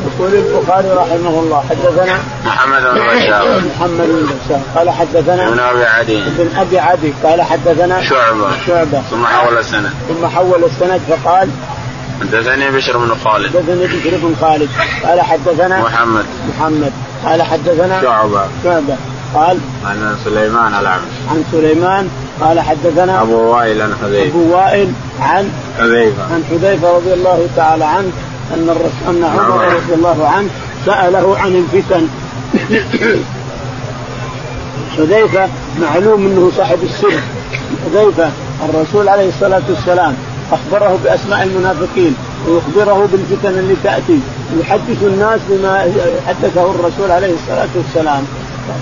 [0.06, 3.62] يقول البخاري رحمه الله حدثنا محمد بن بشار.
[3.78, 4.62] محمد بن بشار.
[4.76, 6.18] قال حدثنا ابن أبي عدي.
[6.18, 7.14] ابن أبي عدي.
[7.24, 8.48] قال حدثنا شعبة.
[8.68, 9.02] شعبة.
[9.12, 9.94] ثم حول السند.
[10.08, 11.50] ثم حول السند فقال
[12.22, 13.58] حدثني بشر بن خالد.
[13.58, 14.70] حدثني بشر بن خالد.
[15.04, 16.26] قال حدثنا محمد.
[16.50, 16.92] محمد.
[17.26, 18.48] قال حدثنا شعبة.
[18.64, 18.96] شعبة.
[19.36, 22.10] قال عن سليمان الأعمش عن سليمان
[22.42, 24.28] قال حدثنا أبو وائل عن حذيفة.
[24.28, 26.24] أبو وائل عن حذيفة.
[26.24, 28.12] عن حذيفة رضي الله تعالى عنه
[28.54, 29.76] الرسول أن عمر نعم.
[29.76, 30.50] رضي الله عنه
[30.86, 32.08] سأله عن الفتن.
[34.98, 35.50] حذيفة
[35.82, 37.20] معلوم أنه صاحب السر
[37.86, 38.30] حذيفة
[38.70, 40.16] الرسول عليه الصلاة والسلام
[40.52, 42.16] أخبره بأسماء المنافقين
[42.48, 44.20] ويخبره بالفتن اللي تأتي.
[44.58, 45.92] ويحدث الناس بما
[46.28, 48.24] حدثه الرسول عليه الصلاة والسلام.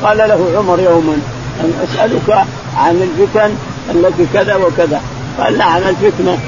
[0.02, 1.18] فقال له عمر يوما
[1.62, 2.46] أن أسألك
[2.78, 3.56] عن الفتن
[3.96, 5.02] التي كذا وكذا.
[5.40, 6.40] قال نعم الفتنة.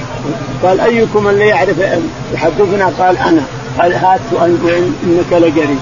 [0.64, 1.78] قال أيكم اللي يعرف
[2.34, 3.42] يحدثنا؟ قال أنا.
[3.80, 4.20] قال هات
[5.04, 5.78] إنك لجري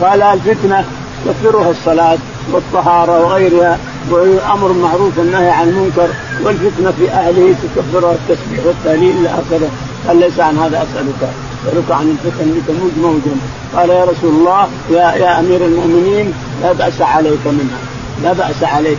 [0.00, 0.84] قال الفتنة
[1.26, 2.18] تكفرها الصلاة
[2.52, 3.78] والطهارة وغيرها
[4.10, 6.08] والأمر معروف والنهي عن المنكر
[6.44, 9.68] والفتنة في أهله تكفرها التسبيح والتهليل إلى آخره.
[10.08, 11.30] قال ليس عن هذا أسألك.
[11.68, 13.36] أسألك عن الفتن اللي تموج موجا
[13.76, 16.32] قال يا رسول الله يا يا أمير المؤمنين
[16.62, 17.78] لا بأس عليك منها.
[18.22, 18.98] لا بأس عليك.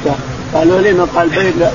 [0.53, 1.29] قال ولما قال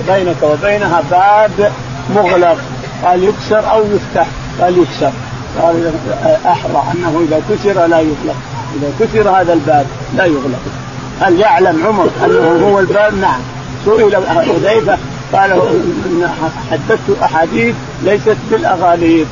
[0.08, 1.72] بينك وبينها باب
[2.14, 2.58] مغلق.
[3.04, 4.26] قال يكسر أو يفتح.
[4.60, 5.12] قال يكسر.
[5.62, 5.92] قال
[6.46, 8.36] أحرى أنه إذا كسر لا يغلق.
[8.76, 10.62] إذا كسر هذا الباب لا يغلق.
[11.20, 13.40] هل يعلم عمر أنه هو الباب؟ نعم.
[13.84, 14.98] سئل حذيفة.
[15.32, 15.60] قال
[16.70, 17.74] حدثت أحاديث
[18.04, 19.26] ليست بالأغاليط.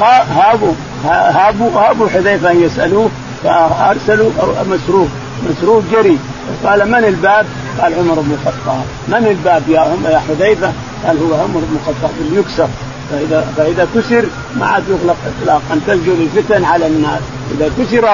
[0.00, 0.72] هابوا
[1.04, 3.10] هابوا هابوا حذيفة أن يسألوه.
[3.44, 4.30] فأرسلوا
[4.70, 5.08] مسروق.
[5.48, 6.18] مسروق جري.
[6.64, 7.46] قال من الباب؟
[7.80, 8.84] قال عمر بن الخطاب.
[9.08, 10.72] من الباب يا يا حذيفة؟
[11.06, 12.68] قال هو عمر بن الخطاب يكسر.
[13.10, 14.24] فإذا فإذا كسر
[14.54, 15.80] ما عاد يغلق اطلاقا.
[15.86, 17.20] تنزل الفتن على الناس.
[17.54, 18.06] إذا كسر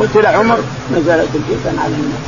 [0.00, 0.58] قتل عمر
[0.92, 2.26] نزلت الفتن على الناس.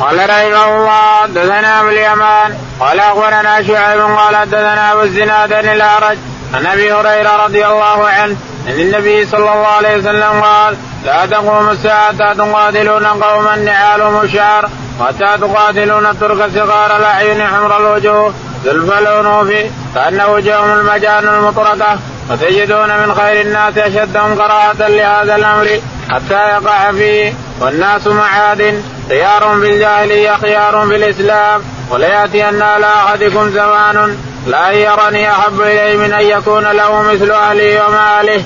[0.00, 2.54] قال رحمه الله حدثنا أبو اليمان.
[2.80, 4.00] قال أخبرنا شعيب.
[4.00, 6.18] قال حدثنا أبو الزناد الأعرج.
[6.54, 11.68] عن أبي هريرة رضي الله عنه عن النبي صلى الله عليه وسلم قال لا تقوم
[11.70, 14.68] الساعة تقاتلون قوما نعالهم الشعر
[15.00, 19.52] حتى تقاتلون الترك صغار الأعين حمر الوجوه زلف الأنوف
[19.94, 21.98] كأن وجوههم المجان المطرقة
[22.30, 29.70] وتجدون من خير الناس أشدهم كراهة لهذا الأمر حتى يقع فيه والناس معاد خيار في
[29.70, 34.16] الجاهلية خيار في الإسلام وليأتين على أحدكم زمان
[34.46, 38.44] لا يرني أحب إليه من أن يكون له مثل أهله وماله.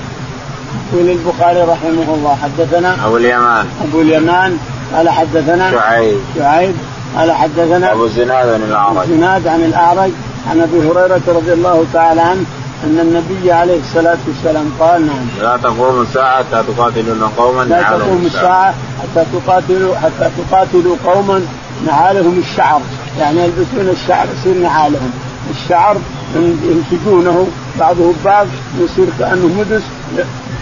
[0.93, 3.65] يقول البخاري رحمه الله حدثنا أبو اليمان.
[3.83, 4.57] أبو اليمان
[4.95, 6.17] قال حدثنا شعيب.
[6.37, 6.75] شعيب
[7.17, 8.97] قال حدثنا أبو الزناد عن الأعرج.
[8.97, 10.11] الزناد عن الأعرج
[10.49, 12.45] عن أبي هريرة رضي الله تعالى عنه
[12.83, 15.27] أن النبي عليه الصلاة والسلام قال نعم.
[15.41, 21.41] لا تقوم الساعة حتى تقاتلون قوما لا تقوم الساعة حتى تقاتلوا حتى تقاتلوا قوما
[21.87, 22.81] نعالهم الشعر.
[23.19, 25.11] يعني يلبسون الشعر يصير نعالهم.
[25.51, 25.97] الشعر
[26.35, 27.47] ينسجونه
[27.79, 28.47] بعضه بعض
[28.79, 29.81] يصير كأنه مدس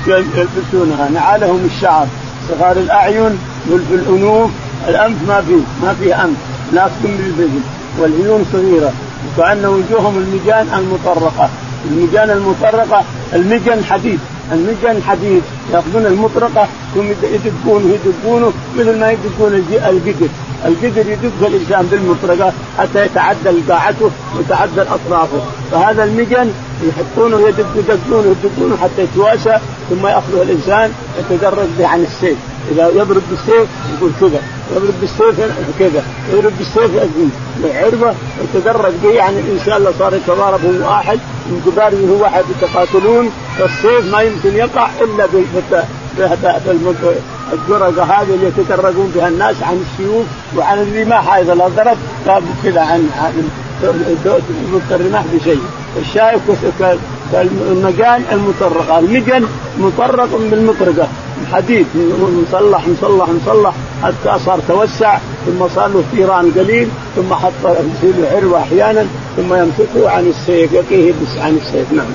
[0.08, 1.10] يلبسونها.
[1.14, 2.08] نعالهم الشعر.
[2.50, 4.52] صغار الأعين في الأنوف.
[4.88, 6.38] الأنف ما فيه ما فيه أنف
[6.74, 7.60] ناس بالبذل
[8.00, 8.92] والعيون صغيرة.
[9.28, 11.50] وكأن وجوههم المجان المطرقة.
[11.92, 14.20] المجان المطرقة المجن حديد.
[14.52, 15.42] المجن حديد
[15.74, 20.30] يأخذون المطرقة ثم يدقونه يدقونه مثل ما يدقون القدر.
[20.66, 25.42] القدر يدق الانسان بالمطرقه حتى يتعدى قاعته ويتعدى أطرافه.
[25.72, 26.52] فهذا المجن
[26.84, 29.58] يحطونه يدق يدقونه يدقونه حتى يتواسى
[29.90, 32.38] ثم يأخذه الإنسان يتدرج به عن السيف.
[32.72, 34.42] إذا يضرب بالسيف يقول كذا
[34.76, 35.40] يضرب بالسيف
[35.80, 36.92] كذا يضرب بالسيف
[37.76, 43.32] عربه يتدرج به يعني الانسان لو صار يتضارب هو واحد من كباره هو واحد يتقاتلون
[43.58, 45.26] فالسيف ما يمكن يقع إلا
[47.54, 50.26] القرقه هذه اللي يتدرجون بها الناس عن السيوف
[50.58, 51.54] وعن الرماح أيضا.
[51.54, 51.98] لو ضرب
[52.64, 53.10] كذا عن
[54.92, 55.62] الرماح بشيء.
[56.02, 56.42] الشايف
[57.32, 59.48] كالمجان المطرقة المجن
[59.80, 61.08] مطرق بالمطرقة.
[61.54, 61.86] حديد
[62.48, 68.60] مصلح مصلح مصلح حتى صار توسع ثم صار له ثيران قليل ثم حط يصير عروه
[68.60, 69.06] أحيانا
[69.38, 72.06] ثم يمسكه عن السيف يقيه عن السيف نعم.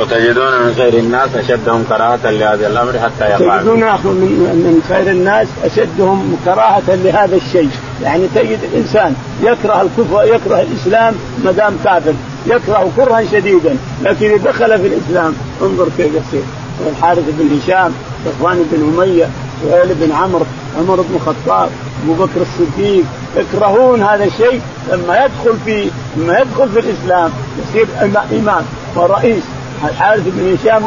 [0.00, 6.36] وتجدون من خير الناس أشدهم كراهة لهذا الأمر حتى يقع تجدون من خير الناس أشدهم
[6.44, 7.70] كراهة لهذا الشيء،
[8.02, 12.14] يعني تجد الإنسان يكره الكفر يكره الإسلام ما دام كافر،
[12.46, 16.44] يكره كرها شديدا، لكن إذا دخل في الإسلام انظر كيف يصير،
[16.90, 17.92] الحارث بن هشام،
[18.24, 19.28] صفوان بن أمية،
[19.62, 20.44] سهيل بن عمرو،
[20.78, 21.68] عمر بن الخطاب،
[22.04, 23.04] أبو بكر الصديق،
[23.36, 24.60] يكرهون هذا الشيء.
[24.92, 27.86] لما يدخل في لما يدخل في الإسلام يصير
[28.32, 28.62] إمام
[28.96, 29.42] ورئيس.
[29.84, 30.82] الحارث بن هشام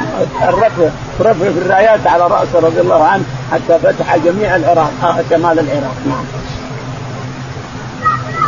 [0.50, 0.90] الرفع
[1.20, 5.96] رفع في الرايات على رأسه رضي الله عنه حتى فتح جميع العراق آه، شمال العراق.
[6.08, 6.24] نعم.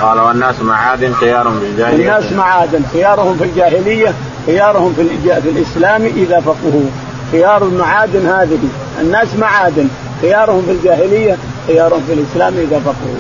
[0.02, 2.17] قال والناس معادن خيار في الجاهلية.
[2.17, 4.13] الناس معادن خيارهم في الجاهلية
[4.46, 5.04] خيارهم في,
[5.41, 6.89] في الإسلام إذا فقهوا
[7.32, 8.60] خيار المعادن هذه.
[9.02, 9.88] الناس معادن
[10.22, 13.15] خيارهم في الجاهلية خيارهم في الإسلام إذا فقهوا.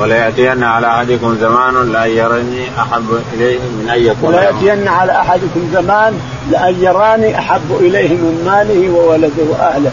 [0.00, 6.20] وليأتين على أحدكم زمان لا يرني أحب إليه من أن يكون وليأتين على أحدكم زمان
[6.50, 9.90] لأن يراني أحب إليه من ماله وولده وأهله.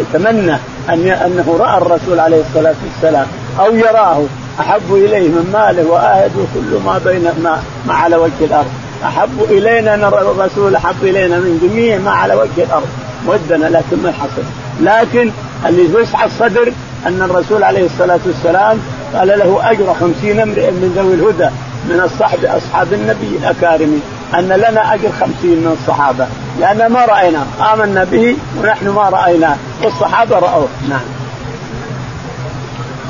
[0.00, 0.56] يتمنى
[0.88, 3.26] أن أنه رأى الرسول عليه الصلاة والسلام
[3.60, 4.22] أو يراه
[4.60, 8.70] أحب إليه من ماله وأهله كل ما بين ما, ما على وجه الأرض.
[9.04, 12.88] أحب إلينا نرى الرسول أحب إلينا من جميع ما على وجه الأرض.
[13.26, 14.42] ودنا لكن ما حصل.
[14.80, 15.30] لكن
[15.66, 16.72] اللي يسعى الصدر
[17.06, 18.78] أن الرسول عليه الصلاة والسلام
[19.14, 21.54] قال له أجر خمسين امرئ من ذوي الهدى
[21.88, 24.02] من الصحب أصحاب النبي الأكارم.
[24.34, 26.26] أن لنا أجر خمسين من الصحابة.
[26.60, 27.46] لأن ما رأينا.
[27.74, 29.56] آمنا به ونحن ما رأيناه.
[29.84, 30.68] والصحابة رأوه.
[30.88, 31.17] نعم.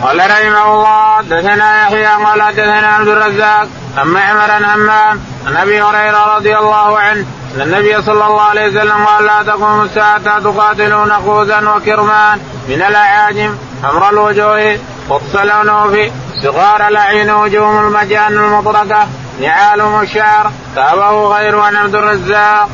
[0.02, 3.68] قال رحمه الله دثنا يحيى قال دثنا عبد الرزاق
[4.02, 8.68] اما عمر عن همام عن أبي هريرة رضي الله عنه أن النبي صلى الله عليه
[8.68, 16.10] وسلم قال لا تقوم الساعة تقاتلون خوذا وكرمان من الأعاجم حمر الوجوه وتصلون في
[16.42, 19.08] صغار الأعين وجوههم المجان المطرقة
[19.40, 22.68] نعالهم الشعر تابه غير عن عبد الرزاق.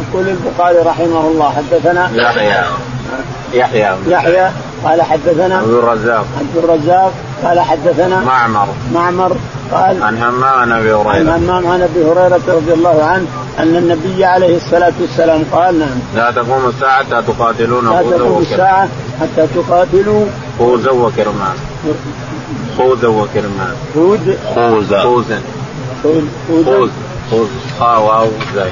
[0.00, 2.64] يقول البخاري رحمه الله حدثنا يحيى
[3.52, 3.96] يحيى.
[4.06, 4.50] يحيى.
[4.84, 6.26] قال حدثنا عبد الرزاق.
[6.40, 7.12] عبد الرزاق.
[7.44, 8.66] قال حدثنا معمر.
[8.94, 9.36] معمر.
[9.72, 11.10] قال عن همام عن أبي هريرة.
[11.10, 13.26] عن همام عن أبي هريرة رضي الله عنه
[13.58, 15.98] أن النبي عليه الصلاة والسلام قال نعم.
[16.16, 18.88] لا تقوم الساعة حتى تقاتلون لا تقوم الساعة
[19.20, 20.26] حتى تقاتلوا
[20.58, 21.56] خوذا وكرمان
[22.76, 24.34] خوذا وكرمان خوذ.
[24.54, 25.40] خوذا خوذا
[26.02, 26.88] خوذ.
[27.30, 27.46] خوذ.
[27.80, 28.70] خا واو زاي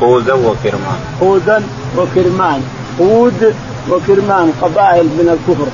[0.00, 1.62] خوذا وكرمان خوذا
[1.96, 2.62] وكرمان
[2.98, 3.52] خوذ.
[3.90, 5.68] وكرمان قبائل من الكفر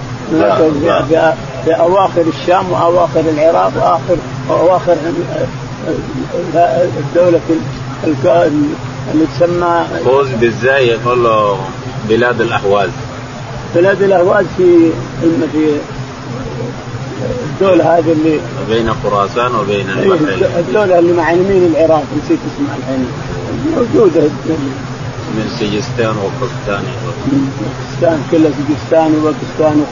[1.09, 1.33] في,
[1.65, 4.17] في اواخر الشام وأواخر العراق وآخر
[4.49, 4.97] وأواخر
[6.99, 7.41] الدولة
[9.15, 11.59] اللي تسمى فوز بالزاي يقول له
[12.09, 12.91] بلاد الاهواز
[13.75, 14.91] بلاد الاهواز في
[15.53, 15.79] في
[17.55, 20.45] الدولة هذه اللي بين خراسان وبين البحرين.
[20.59, 23.07] الدولة اللي مع يمين العراق نسيت اسمها الحين.
[23.77, 24.23] موجودة.
[25.37, 26.85] من سجستان وباكستان
[27.61, 29.85] باكستان كلها سجستان وباكستان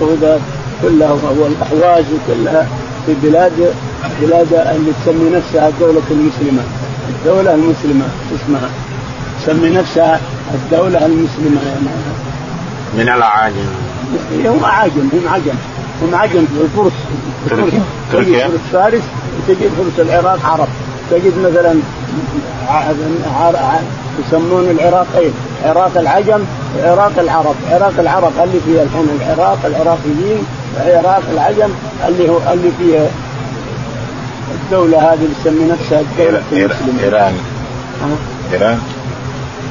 [0.00, 0.40] وخوذة
[0.82, 2.66] كلها والاحواز وكلها
[3.06, 3.52] في بلاد
[4.20, 6.62] بلاد اللي تسمي نفسها الدولة المسلمة.
[7.08, 8.70] الدولة المسلمة اسمها؟
[9.42, 10.20] تسمي نفسها
[10.54, 11.86] الدولة المسلمة يعني.
[12.98, 13.68] من الأعاجم
[14.44, 15.54] هم أعاجم هم عجم.
[16.02, 16.92] هم عجم الفرس.
[18.12, 19.02] تركيا؟ فرس فارس
[19.38, 20.68] وتجد فرس العراق عرب.
[21.10, 21.74] تجد مثلا
[24.26, 25.32] يسمون العراقين
[25.64, 26.44] عراق العجم
[26.78, 27.54] وعراق العرب.
[27.70, 30.46] عراق العرب اللي فيها الحين العراق العراقيين.
[30.76, 31.70] وعراق العجم
[32.08, 33.08] اللي هو اللي فيها
[34.54, 37.02] الدولة هذه اللي تسمي نفسها الدولة المسلمة.
[37.02, 37.34] إيران.
[38.52, 38.78] إيران؟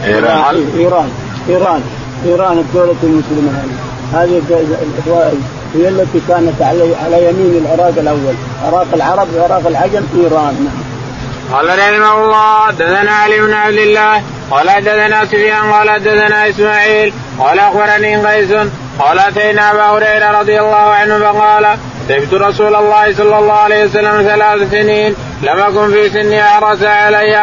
[0.05, 0.55] إيران.
[0.77, 1.09] إيران.
[1.49, 1.81] إيران.
[2.25, 3.51] إيران الدولة المسلمة
[4.13, 4.21] هذه.
[4.21, 4.41] هذه
[5.75, 8.33] هي التي كانت على على يمين العراق الأول.
[8.65, 10.55] عراق العرب وعراق العجم إيران.
[10.65, 10.89] نعم.
[11.51, 17.59] قال رحمه الله حدثنا علي بن عبد الله قال حدثنا سفيان قال حدثنا إسماعيل قال
[17.59, 18.51] أخبرني قيس
[18.99, 24.21] قال أتينا أبا هريرة رضي الله عنه فقال سمعت رسول الله صلى الله عليه وسلم
[24.21, 27.37] ثلاث سنين لم أكن في سني احرس علي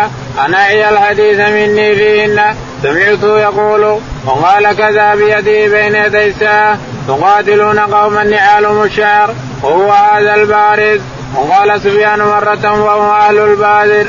[0.47, 8.25] أن اعي الحديث مني فيهن سمعته يقول وقال كذا بيده بين يدي الساعة تقاتلون قوما
[8.25, 11.01] نعالهم الشعر وهو هذا البارز
[11.35, 14.07] وقال سفيان مرة وهو أهل البادر.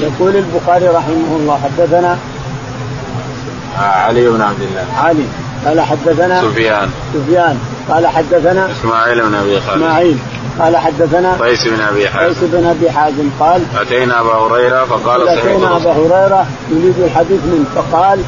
[0.00, 2.18] يقول البخاري رحمه الله حدثنا
[3.78, 4.84] علي بن عبد الله.
[5.02, 5.24] علي
[5.66, 6.90] قال حدثنا سفيان.
[7.14, 7.58] سفيان
[7.88, 9.82] قال حدثنا إسماعيل بن أبي خالد.
[9.82, 10.18] إسماعيل
[10.58, 12.28] قال حدثنا قيس بن أبي حازم.
[12.28, 17.64] قيس بن أبي حازم قال أتينا أبا هريرة فقال أتينا أبا هريرة يريد الحديث منه
[17.74, 18.20] فقال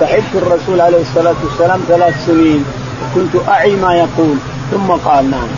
[0.00, 2.64] صحبت الرسول عليه الصلاة والسلام ثلاث سنين
[3.02, 4.36] وكنت أعي ما يقول.
[4.70, 5.48] ثم قال نعم.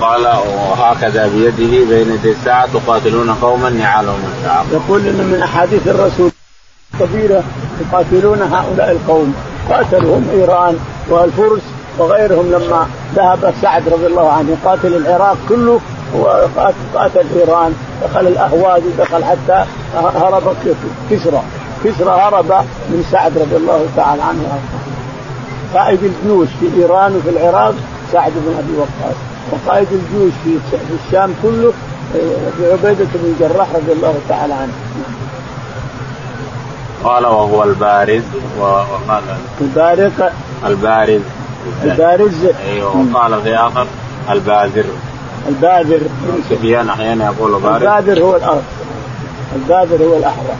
[0.00, 0.26] قال
[0.70, 4.66] وهكذا بيده بين يدي الساعة تقاتلون قوما نعالهم الشعب.
[4.72, 6.30] يقول إن من أحاديث الرسول
[7.00, 7.42] كبيره
[7.80, 9.34] يقاتلون هؤلاء القوم.
[9.70, 11.60] قاتلهم إيران والفرس
[11.98, 15.80] وغيرهم لما ذهب سعد رضي الله عنه يقاتل العراق كله
[16.14, 17.74] وقاتل إيران.
[18.04, 20.56] دخل الأهواز ودخل حتى هرب
[21.10, 21.42] كسرى.
[21.84, 22.52] كسرى هرب
[22.90, 24.58] من سعد رضي الله تعالى عنه.
[25.74, 27.74] قائد الجيوش في إيران وفي العراق
[28.12, 29.16] سعد بن أبي وقاص.
[29.50, 30.32] وقائد الجيوش
[30.70, 31.72] في الشام كله
[32.14, 34.72] ابي عبيدة بن الجراح رضي الله تعالى عنه.
[37.04, 38.22] قال وهو البارز
[38.60, 39.22] وقال
[39.60, 40.32] البارق
[40.66, 41.20] البارز.
[41.84, 42.44] البارز.
[42.66, 43.86] أيوه وقال في آخر
[44.30, 44.84] الباذر
[45.48, 46.00] الباذر
[46.50, 47.82] سفيان أحيانا يقول بارز.
[47.82, 48.62] الباذر هو الأرض.
[49.56, 50.56] الباذر هو الاحرى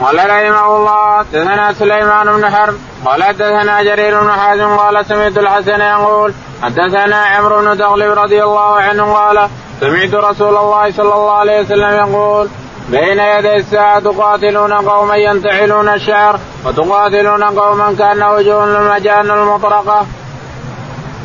[0.00, 5.80] قال رحمه الله حدثنا سليمان بن حرب قال حدثنا جرير بن حازم قال سمعت الحسن
[5.80, 6.32] يقول
[6.62, 9.48] حدثنا عمرو بن تغلب رضي الله عنه قال
[9.80, 12.48] سمعت رسول الله صلى الله عليه وسلم يقول
[12.90, 20.06] بين يدي الساعة تقاتلون قوما ينتحلون الشعر وتقاتلون قوما كأن وجوه المجان المطرقة.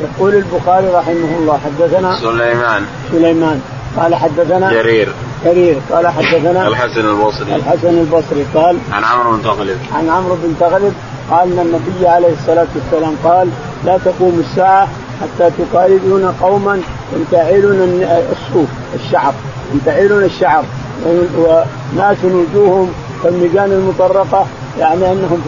[0.00, 2.86] يقول البخاري رحمه الله حدثنا سليمان.
[3.12, 3.60] سليمان.
[3.96, 5.12] قال حدثنا جرير.
[5.44, 5.76] جرير.
[5.92, 7.54] قال حدثنا الحسن البصري.
[7.56, 8.46] الحسن البصري.
[8.54, 10.94] قال عن عمرو بن تغلب عن عمرو بن تغلب
[11.30, 13.50] قال إن النبي عليه الصلاة والسلام قال
[13.84, 14.88] لا تقوم الساعة
[15.20, 16.80] حتى تقالدون قوما
[17.16, 19.34] ينتعلون الصوف الشعر
[19.74, 20.64] ينتعلون الشعر
[21.06, 24.46] وناس وجوههم كالمجان المطرقة
[24.78, 25.42] يعني أنهم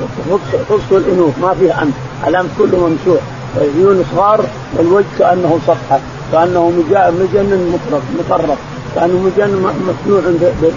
[0.71, 1.95] خص الأنوف ما فيه انف
[2.27, 3.21] الانف كله ممسوح.
[3.61, 4.45] عيون صغار
[4.77, 6.01] والوجه كأنه صفحة
[6.33, 6.73] كأنه
[7.21, 8.59] مجن مطرق مطرق
[8.95, 10.21] كأنه مجن مصنوع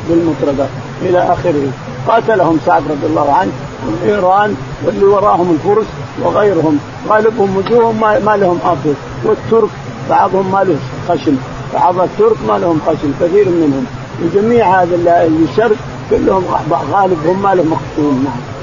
[0.09, 0.67] بالمطرقة
[1.01, 1.71] إلى آخره.
[2.07, 3.51] قاتلهم سعد رضي الله عنه
[3.83, 5.87] من إيران واللي وراهم الفرس
[6.21, 6.79] وغيرهم.
[7.09, 9.69] غالبهم وجوههم ما لهم افضل والترك
[10.09, 10.77] بعضهم ما له
[11.09, 11.37] خشم.
[11.73, 13.85] بعض الترك ما لهم خشم كثير منهم.
[14.21, 15.77] وجميع هذا الشرق
[16.09, 16.45] كلهم
[16.91, 18.59] غالبهم ما لهم خشوم نعم.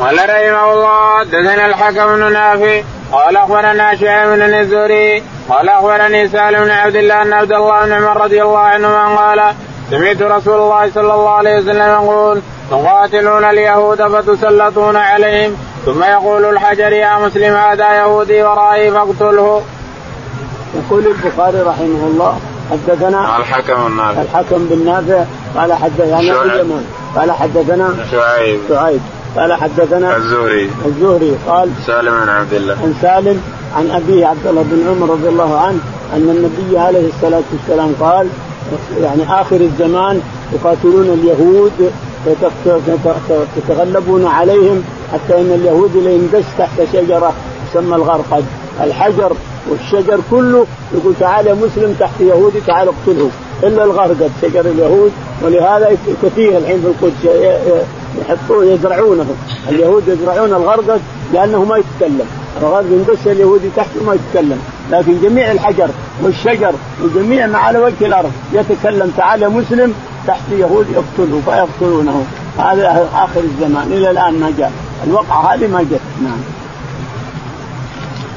[0.00, 6.64] قال رحمه الله حدثنا الحكم بن نافع قال أخبرنا شعيب بن الزهري قال أخبرني سالم
[6.64, 9.54] بن عبد الله ان عبد الله بن عمر رضي الله عنهما قال
[9.90, 15.56] سمعت رسول الله صلى الله عليه وسلم يقول تقاتلون اليهود فتسلطون عليهم.
[15.86, 19.62] ثم يقول الحجر يا مسلم هذا يهودي ورائي فاقتله.
[20.74, 22.38] يقول البخاري رحمه الله
[22.70, 24.22] حدثنا الحكم النافع.
[24.22, 25.24] الحكم بن نافع
[25.56, 26.84] قال حدثنا اليمن
[27.16, 28.60] قال حدثنا شعيب.
[28.68, 29.00] شعيب
[29.36, 30.70] قال حدثنا الزهري.
[30.86, 32.72] الزهري قال سالم بن عبد الله.
[32.82, 33.42] عن سالم
[33.76, 35.78] عن أبيه عبد الله بن عمر رضي الله عنه
[36.14, 38.28] أن النبي عليه الصلاة والسلام قال
[39.02, 40.20] يعني آخر الزمان
[40.52, 41.72] يقاتلون اليهود
[43.56, 47.32] يتغلبون عليهم حتى إن اليهود ليندس تحت شجرة
[47.70, 48.44] تسمى الغرقد
[48.80, 49.32] الحجر
[49.70, 53.30] والشجر كله يقول تعال يا مسلم تحت يهودي تعال اقتله.
[53.62, 55.12] إلا الغرقد شجر اليهود.
[55.42, 57.24] ولهذا كثير الحين في القدس
[58.20, 59.26] يحطوه يزرعونه.
[59.68, 61.00] اليهود يزرعون الغرقد
[61.32, 62.26] لأنه ما يتكلم.
[62.62, 64.58] الغرقد يندس اليهودي تحته ما يتكلم.
[64.90, 65.88] لكن جميع الحجر
[66.22, 66.72] والشجر
[67.02, 69.94] وجميع ما على وجه الأرض يتكلم تعال يا مسلم
[70.26, 72.26] تحت يهود يقتله فيقتلونه.
[72.58, 73.92] هذا آخر الزمان.
[73.92, 74.72] إلى الآن ما جاء.
[75.06, 76.40] الوقعة هذه ما جت نعم.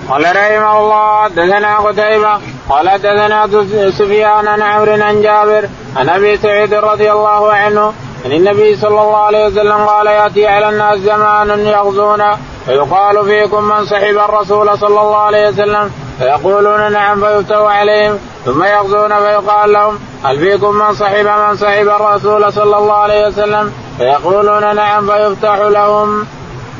[0.09, 2.39] قال رحمه الله حدثنا قتيبة.
[2.69, 3.47] قال حدثنا
[3.89, 7.93] سفيان عن عمرو عن جابر عن أبي سعيد رضي الله عنه
[8.25, 12.23] عن النبي صلى الله عليه وسلم قال يأتي على الناس زمان يغزون.
[12.65, 19.09] فيقال فيكم من صحب الرسول صلى الله عليه وسلم فيقولون نعم فيفتح عليهم ثم يغزون
[19.09, 25.07] فيقال لهم هل فيكم من صحب من صحب الرسول صلى الله عليه وسلم؟ فيقولون نعم
[25.07, 26.25] فيفتح لهم.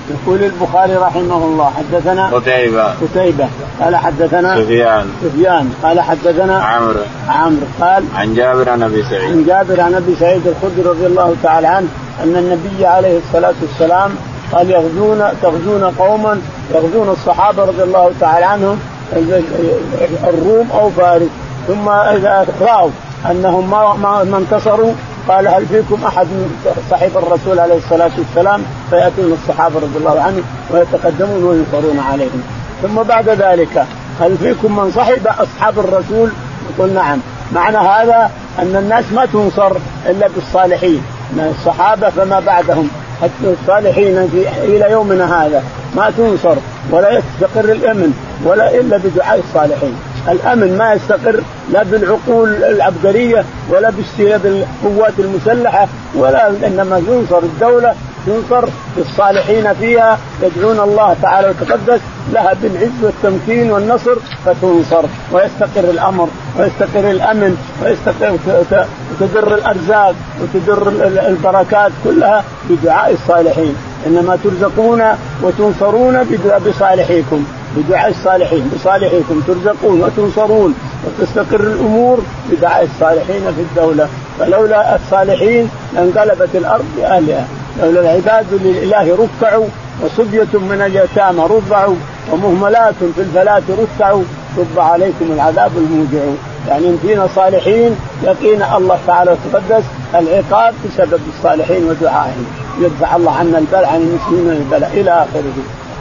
[0.10, 2.94] يقول البخاري رحمه الله حدثنا قتيبة.
[3.02, 3.48] قتيبة.
[3.82, 5.10] قال حدثنا سفيان.
[5.24, 5.74] سفيان.
[5.84, 7.00] قال حدثنا عمرو.
[7.30, 7.66] عمرو.
[7.82, 9.32] قال عن جابر عن أبي سعيد.
[9.32, 11.88] عن جابر عن أبي سعيد الخدري رضي الله تعالى عنه
[12.24, 14.16] أن النبي عليه الصلاة والسلام
[14.52, 16.42] قال يغزون تغزون قوما
[16.76, 18.80] يغزون الصحابة رضي الله تعالى عنهم
[20.24, 21.30] الروم أو فارس.
[21.68, 22.90] ثم إذا رأوا
[23.32, 24.94] أنهم ما ما انتصروا
[25.28, 26.28] قال هل فيكم أحد
[26.92, 32.44] صحيح الرسول عليه الصلاة والسلام؟ فيأتون الصحابة رضي الله عنهم ويتقدمون وينصرون عليهم.
[32.82, 33.86] ثم بعد ذلك
[34.22, 36.30] هل فيكم من صحب أصحاب الرسول؟
[36.70, 37.20] يقول نعم.
[37.54, 39.72] معنى هذا أن الناس ما تنصر
[40.06, 41.02] إلا بالصالحين.
[41.32, 42.90] من الصحابة فما بعدهم.
[43.22, 45.64] حتى الصالحين في إلى يومنا هذا
[45.96, 46.56] ما تنصر.
[46.92, 48.27] ولا يستقر الأمن.
[48.46, 49.96] ولا إلا بدعاء الصالحين.
[50.30, 53.90] الأمن ما يستقر لا بالعقول العبقرية ولا
[54.38, 57.94] بالقوات المسلحة ولا إنما ينصر الدولة
[58.26, 58.68] تنصر
[58.98, 62.00] بالصالحين فيها يدعون الله تعالى وتقدس
[62.34, 64.16] لها بالعز والتمكين والنصر
[64.46, 65.06] فتنصر.
[65.32, 66.28] ويستقر الأمر
[66.60, 68.38] ويستقر الأمن ويستقر
[69.22, 70.88] وتدر الأرزاق وتدر
[71.28, 73.76] البركات كلها بدعاء الصالحين.
[74.08, 75.04] إنما ترزقون
[75.44, 77.46] وتنصرون بصالحيكم.
[77.76, 78.72] بدعاء الصالحين.
[78.76, 82.20] بصالحيكم ترزقون وتنصرون وتستقر الأمور
[82.52, 84.08] بدعاء الصالحين في الدولة.
[84.40, 87.48] فلولا الصالحين لانقلبت الأرض باهلها
[87.82, 89.66] لولا العباد لله ركعوا
[90.04, 91.96] وصبية من اليتامى رضعوا
[92.32, 94.24] ومهملات في الفلاة رتعوا.
[94.58, 96.26] رب عليكم العذاب الموجع.
[96.68, 99.84] يعني إن فينا صالحين يقينا الله تعالى وتقدس
[100.16, 102.46] العقاب بسبب الصالحين ودعائهم.
[102.82, 105.54] يدفع الله عنا البلاء عن المسلمين البلاء إلى آخره.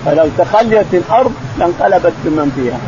[0.07, 2.79] فلو تخليت الأرض لانقلبت بمن فيها.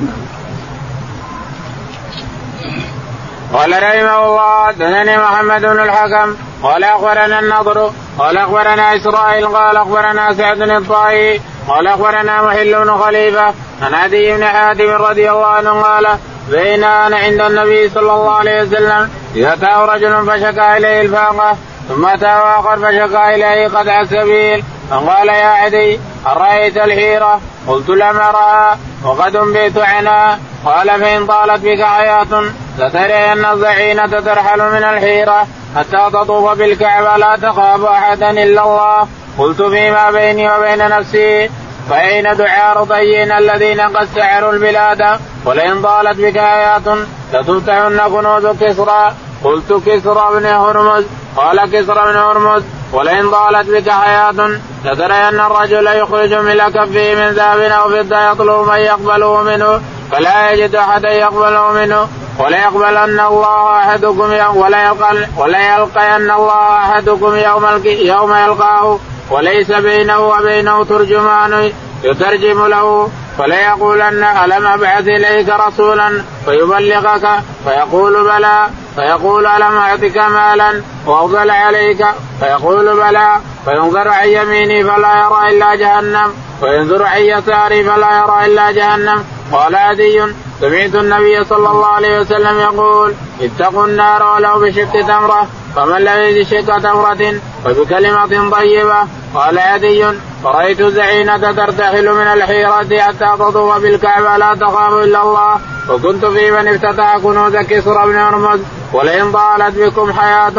[3.52, 10.34] قال رحمه الله دنني محمد بن الحكم قال أخبرنا النضر قال أخبرنا إسرائيل قال أخبرنا
[10.34, 16.06] سعد الطائي قال أخبرنا محل بن خليفة عن عدي بن حاتم رضي الله عنه قال
[16.50, 21.56] بين أنا عند النبي صلى الله عليه وسلم اذا رجل فشكى إليه الفاقة
[21.88, 28.78] ثم اتاه اخر فشكى إليه قطع السبيل فقال يا عدي أرأيت الحيرة؟ قلت لم أرها
[29.04, 32.42] وقد أنبئت عنها قال فإن طالت بك حياة
[32.78, 39.08] لترين الزعينه ترحل من الحيرة حتى تطوف بالكعبة لا تخاف أحدا إلا الله.
[39.38, 41.50] قلت فيما بيني وبين نفسي
[41.90, 46.98] فأين دعاء رضيين الذين قد سعروا البلاد؟ ولئن طالت بك آيات
[47.32, 49.12] لتفتحن كنوز كسرى
[49.44, 51.04] قلت كسرى بن هرمز
[51.36, 52.62] قال كسرى بن هرمز
[52.92, 58.78] ولئن طالت بك حياة لترين الرجل يخرج من كفه من ذهب أو فضة يطلب من
[58.78, 59.80] يقبله منه
[60.12, 62.08] فلا يجد أحدا يقبله منه
[62.38, 68.98] وليقبلن الله أحدكم يوم ولا يلقى ولا يلقين الله أحدكم يوم يوم يلقاه
[69.30, 71.72] وليس بينه وبينه ترجمان
[72.04, 77.28] يترجم له فليقولن ألم أبعث إليك رسولا فيبلغك
[77.64, 78.66] فيقول بلى
[78.98, 82.06] فيقول ألم أعطك مالا وأفضل عليك؟
[82.40, 88.70] فيقول بلى فينظر عن يميني فلا يرى إلا جهنم وينظر عن يساري فلا يرى إلا
[88.70, 89.24] جهنم.
[89.52, 90.22] قال عدي
[90.60, 95.46] سمعت النبي صلى الله عليه وسلم يقول اتقوا النار ولو بشق تمرة
[95.76, 97.34] فمن لم يجد شق تمرة
[97.64, 99.06] فبكلمة طيبة.
[99.34, 100.04] قال عدي
[100.44, 105.56] فرأيت زعينة ترتحل من الحيرة حتى تطوف بالكعبة لا تخاف إلا الله.
[105.90, 108.60] وكنت في من افتتح كنوز كسرى بن هرمز
[108.92, 110.52] ولئن طالت بكم حياة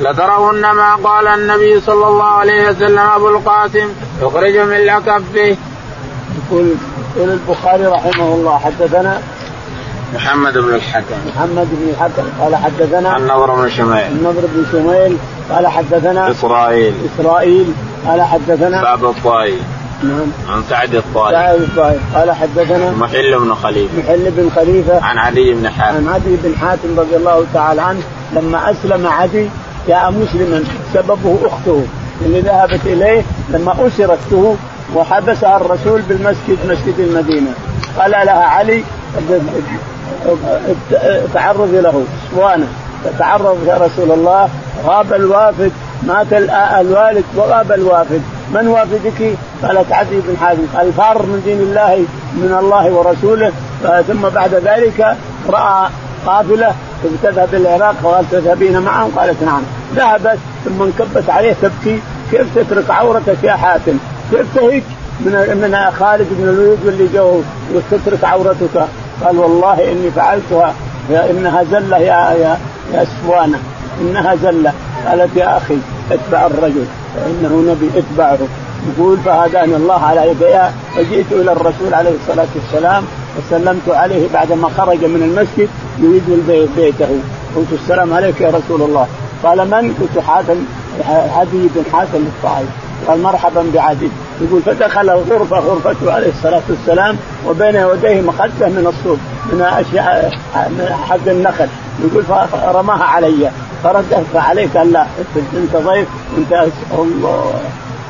[0.00, 3.88] لترون ما قال النبي صلى الله عليه وسلم أبو القاسم.
[4.22, 5.56] يخرج من لكفه.
[6.36, 6.74] يقول
[7.16, 9.22] يقول البخاري رحمه الله حدثنا
[10.14, 11.16] محمد بن الحكم.
[11.26, 14.06] محمد بن الحكم قال حدثنا النضر بن شميل.
[14.06, 15.18] النضر بن شميل
[15.50, 16.94] قال حدثنا إسرائيل.
[17.14, 17.66] إسرائيل.
[18.06, 19.58] قال حدثنا سعد الطائي.
[20.02, 20.26] نعم.
[20.48, 21.32] عن سعد الطائي.
[21.32, 21.98] سعد الطائي.
[22.14, 23.98] قال حدثنا محل بن خليفة.
[23.98, 25.04] محل بن خليفة.
[25.04, 25.96] عن عدي بن حاتم.
[25.96, 28.00] عن عدي بن حاتم رضي الله تعالى عنه
[28.32, 29.48] لما أسلم عدي
[29.88, 31.84] جاء مسلما سببه أخته
[32.24, 34.56] اللي ذهبت إليه لما اسر اخته
[34.94, 37.50] وحبسها الرسول بالمسجد مسجد المدينة.
[37.98, 38.82] قال لها علي
[41.34, 42.66] تعرضي له اسوانه
[43.06, 44.48] فتعرض يا رسول الله
[44.86, 46.32] غاب الوافد مات
[46.80, 48.22] الوالد وغاب الوافد.
[48.54, 52.04] من وافدك؟ قالت عدي بن حاتم قال فار من دين الله
[52.34, 53.52] من الله ورسوله.
[54.08, 55.16] ثم بعد ذلك
[55.48, 55.88] رأى
[56.26, 56.74] قافلة
[57.22, 59.62] تذهب إلى العراق قال تذهبين معهم؟ قالت نعم.
[59.96, 62.00] ذهبت ثم انكبت عليه تبكي
[62.30, 63.98] كيف تترك عورتك يا حاتم؟
[64.30, 64.82] كيف تهج
[65.20, 67.40] من من خالد بن الوليد واللي جو
[67.74, 68.86] وتترك عورتك؟
[69.24, 70.74] قال والله إني فعلتها
[71.10, 72.58] إنها زلة يا يا
[73.02, 73.58] اسوانه
[74.00, 74.72] إنها زلة.
[75.06, 75.76] قالت يا أخي
[76.10, 76.84] اتبع الرجل
[77.16, 78.38] فإنه نبي اتبعه.
[78.88, 83.04] يقول فهداني الله على يديها فجئت إلى الرسول عليه الصلاة والسلام
[83.38, 85.68] وسلمت عليه بعدما خرج من المسجد
[85.98, 87.08] يريد بيته.
[87.56, 89.06] قلت السلام عليك يا رسول الله.
[89.44, 90.56] قال من؟ قلت حاتم
[91.08, 92.66] عدي بن حاتم الطائي
[93.08, 94.08] قال مرحبا بعدي
[94.40, 99.18] يقول فدخل الغرفة غرفته عليه الصلاة والسلام وبين يديه مخدة من الصوف
[99.52, 101.68] من أشياء من حق النخل.
[102.04, 103.50] يقول فرماها علي.
[103.84, 105.06] فردت فعليه قال لا
[105.56, 106.66] انت ضيف انت
[106.98, 107.54] الله.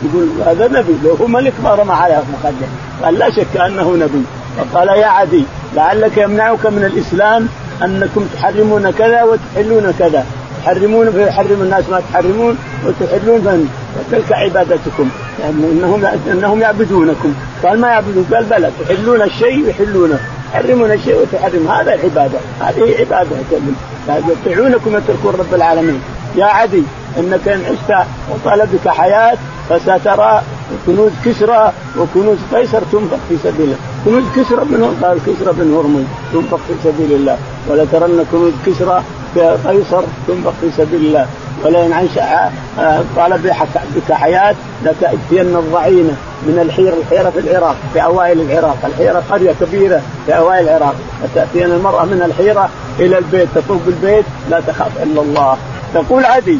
[0.02, 2.66] يقول هذا نبي لو هو ملك ما رمى عليه مخدة.
[3.04, 4.22] قال لا شك أنه نبي.
[4.58, 5.44] فقال يا عدي
[5.74, 7.48] لعلك يمنعك من الإسلام
[7.82, 10.26] أنكم تحرمون كذا وتحلون كذا.
[10.64, 15.08] تحرمون فيحرم الناس ما تحرمون وتحلون فتلك عبادتكم.
[15.40, 17.34] يعني إنهم إنهم يعبدونكم.
[17.64, 18.26] قال ما يعبدون.
[18.32, 20.18] قال بلى تحلون الشيء ويحلونه.
[20.52, 21.68] تحرمون الشيء وتحرم.
[21.68, 23.36] هذا العباده هذه عبادة.
[24.08, 26.00] يطيعونكم ويتركون رب العالمين.
[26.36, 26.82] يا عدي
[27.18, 29.36] إنك إن عشت وطال بك حياة
[29.68, 30.42] فسترى
[30.86, 33.76] كنوز كسرى وكنوز قيصر تنفق في سبيل الله.
[34.04, 37.38] كنوز كسرى من قال كسرى بن هرمز تنفق في سبيل الله.
[37.68, 39.02] ولترن كنوز كسرى
[39.66, 41.26] قيصر تنفق في سبيل الله.
[41.64, 42.50] ولئن انشا
[43.16, 43.38] طال
[43.96, 44.54] بك حياة
[44.84, 50.68] لتأتين الضعينة من الحيره، الحيرة في العراق في أوائل العراق، الحيرة قرية كبيرة في أوائل
[50.68, 55.56] العراق، فتاتين المرأة من الحيرة إلى البيت تطوف بالبيت لا تخاف إلا الله،
[55.94, 56.58] تقول عدي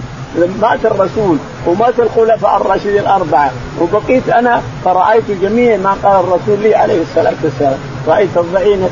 [0.62, 3.50] مات الرسول ومات الخلفاء الراشدين الأربعة.
[3.80, 7.78] وبقيت أنا فرأيت جميع ما قال الرسول لي عليه الصلاة والسلام.
[8.08, 8.88] رأيت الضعينه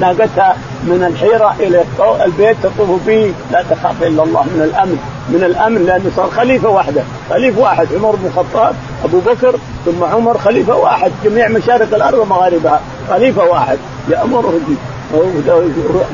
[0.00, 1.84] ناقتها من الحيرة إلى
[2.24, 3.32] البيت تطوف به.
[3.52, 4.98] لا تخاف إلا الله من الأمن.
[5.28, 10.38] من الأمن لأنه صار خليفة واحدة خليفة واحد عمر بن الخطاب أبو بكر ثم عمر
[10.38, 11.12] خليفة واحد.
[11.24, 12.80] جميع مشارق الأرض ومغاربها.
[13.10, 13.78] خليفة واحد.
[14.08, 14.76] يأمره به.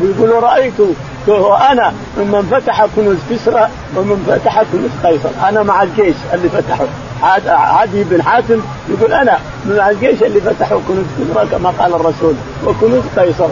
[0.02, 0.72] ويقول رأيت
[1.28, 5.48] وأنا ممن فتح كنوز كسرى ومن فتح كنوز قيصر.
[5.48, 6.84] أنا مع الجيش اللي فتحه.
[7.48, 12.34] عدي بن حاتم يقول أنا مع الجيش اللي فتحوا كنوز كسرى كما قال الرسول.
[12.66, 13.48] وكنوز قيصر.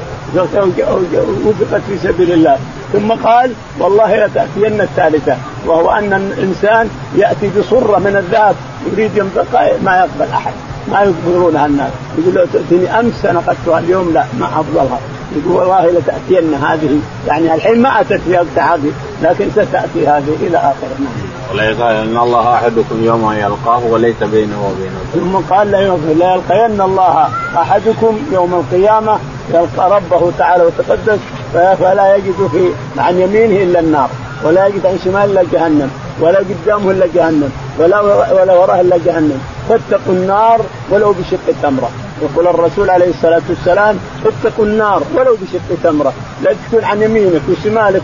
[1.47, 2.59] وفقت في سبيل الله.
[2.93, 5.37] ثم قال والله لتأتين الثالثة.
[5.67, 8.57] وهو أن الإنسان يأتي بصرة من الذهب
[8.93, 10.53] يريد ينفقها ما يقبل أحد.
[10.93, 11.91] ما يقبلونها الناس.
[12.19, 14.99] يقول لو تأتيني أمس أنا اخذتها اليوم لا ما أفضلها.
[15.37, 17.01] يقول والله لتاتين هذه.
[17.27, 21.31] يعني الحين ما أتت في وقت هذه لكن ستأتي هذه إلى اخره نعم.
[21.53, 25.01] ولا يقال إن الله أحدكم يوم يلقاه وليس بينه وبينه.
[25.15, 29.19] ثم قال لا لا يلقين الله أحدكم يوم القيامة
[29.55, 31.19] يلقى ربه تعالى وتقدس
[31.53, 32.71] فلا يجد في
[33.01, 34.09] عن يمينه إلا النار
[34.45, 38.01] ولا يجد عن شماله إلا جهنم ولا قدامه إلا جهنم ولا
[38.33, 39.41] ولا وراه إلا جهنم.
[39.69, 40.61] فاتقوا النار
[40.91, 41.91] ولو بشق تمره
[42.23, 46.13] يقول الرسول عليه الصلاة والسلام اتقوا النار ولو بشق تمرة.
[46.43, 48.03] لا تكون عن يمينك وشمالك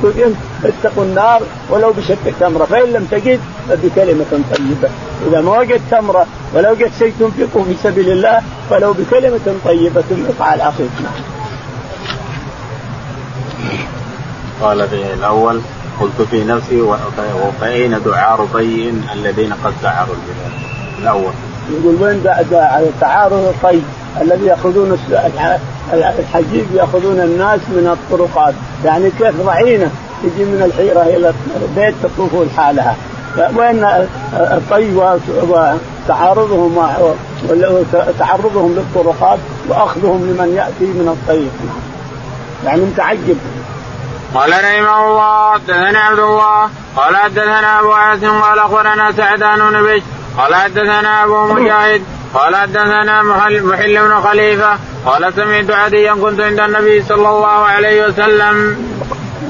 [0.65, 2.65] اتقوا النار ولو بشق تمرة.
[2.65, 4.89] فإن لم تجد فبكلمة طيبة.
[5.29, 10.45] إذا ما وجدت تمرة ولا وجدت شيء تنفقه في سبيل الله فلو بكلمة طيبة تنفق
[10.45, 10.91] على اخيك
[14.63, 15.61] قال في الأول
[16.01, 20.53] قلت في نفسي وفأين دعار طي الذين قد سعروا البلاد
[20.99, 21.33] الأول.
[21.71, 22.23] يقول وين
[23.01, 23.81] تعارض الطي
[24.21, 24.99] الذي يأخذون
[25.93, 28.55] الحجيج يأخذون الناس من الطرقات.
[28.85, 29.91] يعني كيف ضعينة
[30.23, 32.97] تجي من الحيرة إلى البيت تطوف لحالها.
[33.57, 33.85] وين
[34.35, 34.95] الطي
[35.43, 36.89] وتعارضهم
[38.19, 39.39] تعرضهم للطرقات
[39.69, 41.53] وأخذهم لمن يأتي من الطريق
[42.65, 43.39] يعني متعجب.
[44.35, 46.69] قال رحمه الله حدثنا عبد الله.
[46.97, 50.03] قال حدثنا أبو عاصم قال أخبرنا سعدان بن
[50.39, 52.03] قال حدثنا أبو مجاهد.
[52.35, 53.61] قال حدثنا محل,
[54.09, 54.79] بن خليفة.
[55.07, 58.77] قال سمعت عديا كنت عند النبي صلى الله عليه وسلم.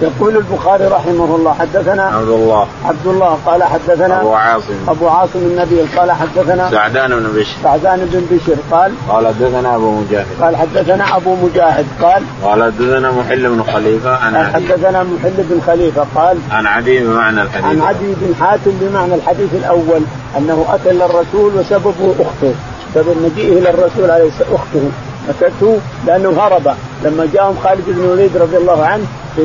[0.03, 2.67] يقول البخاري رحمه الله حدثنا عبد الله.
[2.85, 4.75] عبد الله قال حدثنا أبو عاصم.
[4.89, 9.91] أبو عاصم النبي قال حدثنا سعدان بن بشر سعدان بن بشر قال قال حدثنا أبو
[9.91, 10.27] مجاهد.
[10.41, 15.61] قال حدثنا أبو مجاهد قال قال حدثنا محل بن خليفة عن قال حدثنا محل بن
[15.67, 17.65] خليفة قال عن عدي بمعنى الحديث.
[17.65, 20.01] عن عدي بن حاتم بمعنى الحديث الأول
[20.39, 22.55] أنه أتى إلى الرسول وسببه أخته.
[22.95, 24.91] سبب مجيئه إلى الرسول عليه أخته.
[25.29, 26.75] أتته لأنه هرب.
[27.05, 29.05] لما جاءهم خالد بن الوليد رضي الله عنه
[29.37, 29.43] في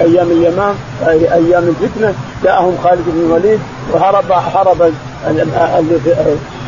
[0.00, 0.74] أيام اليمام
[1.08, 2.14] أيام الفتنة
[2.44, 3.60] جاءهم خالد بن الوليد
[3.92, 4.92] وهرب هرب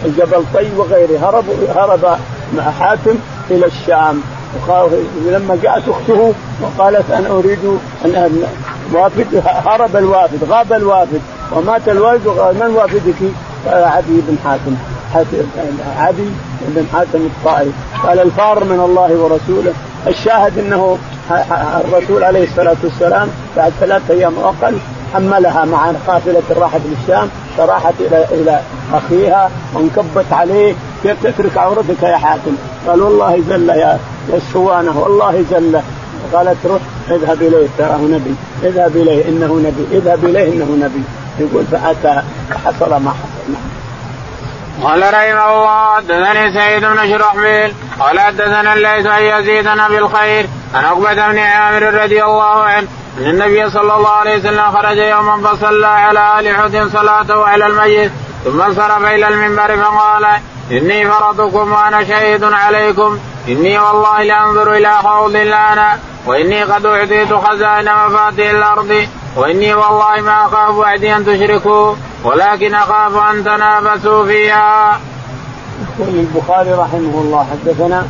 [0.05, 1.45] الجبل طي وغيره هرب
[1.77, 2.19] هرب
[2.57, 3.15] مع حاتم
[3.51, 4.23] إلى الشام.
[5.27, 8.43] لما جاءت أخته وقالت أنا أريد ان
[8.93, 11.21] وافد هرب الوافد غاب الوافد.
[11.53, 12.27] ومات الوالد
[12.61, 13.33] من وافدك؟
[13.67, 14.75] قال عدي بن حاتم
[15.99, 16.29] عدي
[16.69, 17.71] بن حاتم الطائي.
[18.05, 19.73] قال الفار من الله ورسوله
[20.07, 20.99] الشاهد إنه
[21.31, 24.79] الرسول عليه الصلاة والسلام بعد ثلاثة أيام واقل
[25.15, 28.61] حملها مع قافلة راحت للشام فراحت إلى إلى
[28.93, 32.53] أخيها وانكبت عليه كيف تترك عورتك يا حاتم؟
[32.87, 33.99] قال والله زل يا
[34.33, 35.81] السوانه والله زل
[36.33, 41.03] قالت روح اذهب إليه تراه نبي اذهب إليه إنه نبي اذهب إليه إنه نبي.
[41.41, 43.70] يقول فأتى فحصل ما حصل.
[44.83, 50.85] قال رحمه الله حدثني سعيد بن شرحبيل قال حدثنا الليث ان يزيد أبي الخير عن
[50.85, 55.87] عقبة بن عامر رضي الله عنه أن النبي صلى الله عليه وسلم خرج يوما فصلى
[55.87, 58.13] على آل حد صلاته على الميت
[58.45, 60.27] ثم انصرف إلى المنبر فقال
[60.71, 63.19] إني فرضكم وأنا شهيد عليكم.
[63.49, 70.47] إني والله لانظر إلى حوض الآن وإني قد أعطيت خزائن مفاتيح الأرض وإني والله ما
[70.47, 75.01] أخاف بعدي أن تشركوا ولكن أخاف أن تنافسوا فيها.
[75.99, 78.07] يقول البخاري رحمه الله حدثنا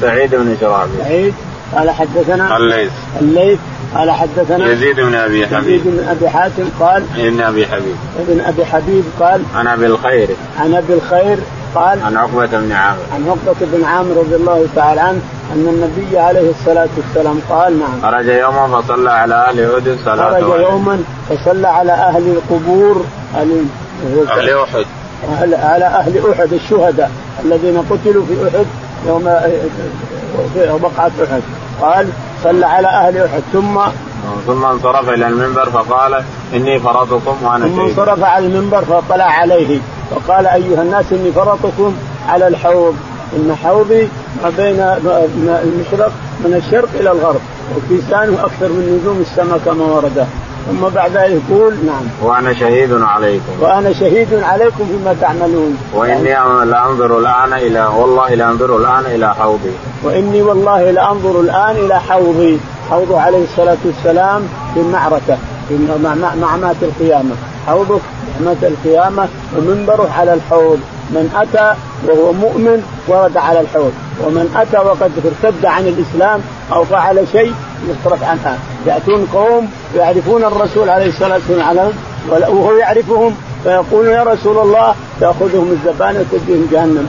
[0.00, 1.34] سعيد بن شرابي سعيد
[1.76, 3.58] قال حدثنا الليث الليث
[3.94, 8.40] قال حدثنا يزيد بن ابي حبيب يزيد بن ابي حاتم قال ابن ابي حبيب ابن
[8.40, 10.28] ابي حبيب قال عن ابي الخير
[10.58, 11.38] عن ابي الخير
[11.74, 15.20] قال عن عقبة بن عامر عن عقبة بن عامر رضي الله تعالى عنه
[15.54, 20.60] أن النبي عليه الصلاة والسلام قال نعم خرج يوما فصلى على أهل أحد صلاة خرج
[20.60, 23.64] يوما فصلى على أهل القبور أهل
[24.30, 24.86] أهل أحد
[25.52, 27.10] على أهل أحد الشهداء
[27.44, 28.66] الذين قتلوا في أحد
[29.06, 29.24] يوم
[30.54, 31.42] في وقعة أحد
[31.80, 32.08] قال
[32.44, 33.42] صلى على أهل أحد.
[33.52, 33.80] ثم
[34.46, 36.24] ثم انصرف إلى المنبر فقال
[36.54, 39.80] إني فرطكم وأنا ثم انصرف على المنبر فطلع عليه.
[40.10, 41.94] فقال أيها الناس إني فرطكم
[42.28, 42.96] على الحوض.
[43.36, 44.08] إن حوضي
[44.42, 44.80] ما بين
[45.64, 46.12] المشرق
[46.44, 47.40] من الشرق إلى الغرب.
[47.76, 50.26] وكيسانه أكثر من نجوم السماء كما ورد
[50.66, 52.02] ثم بعد ذلك يقول نعم.
[52.22, 53.52] وأنا شهيد عليكم.
[53.60, 55.78] وأنا شهيد عليكم فيما تعملون.
[55.94, 56.34] وإني
[56.64, 59.72] لانظر الآن إلى والله لانظر الآن إلى حوضي.
[60.04, 62.60] وإني والله لانظر الآن إلى حوضي.
[62.90, 64.42] حوضه عليه الصلاة والسلام
[64.74, 65.38] في المعركه
[65.68, 65.78] في
[66.40, 67.34] مع مات القيامة.
[67.66, 68.00] حوضه
[68.44, 70.80] مات القيامة ومنبره على الحوض.
[71.10, 71.74] من أتى
[72.06, 73.92] وهو مؤمن ورد على الحوض.
[74.24, 76.40] ومن أتى وقد ارتد عن الإسلام
[76.72, 77.54] أو فعل شيء
[77.88, 78.58] يصرف عنها.
[78.86, 81.92] يأتون قوم يعرفون الرسول عليه الصلاة والسلام
[82.28, 87.06] وهو يعرفهم فيقول يا رسول الله تاخذهم الزبانه وتديهم جهنم.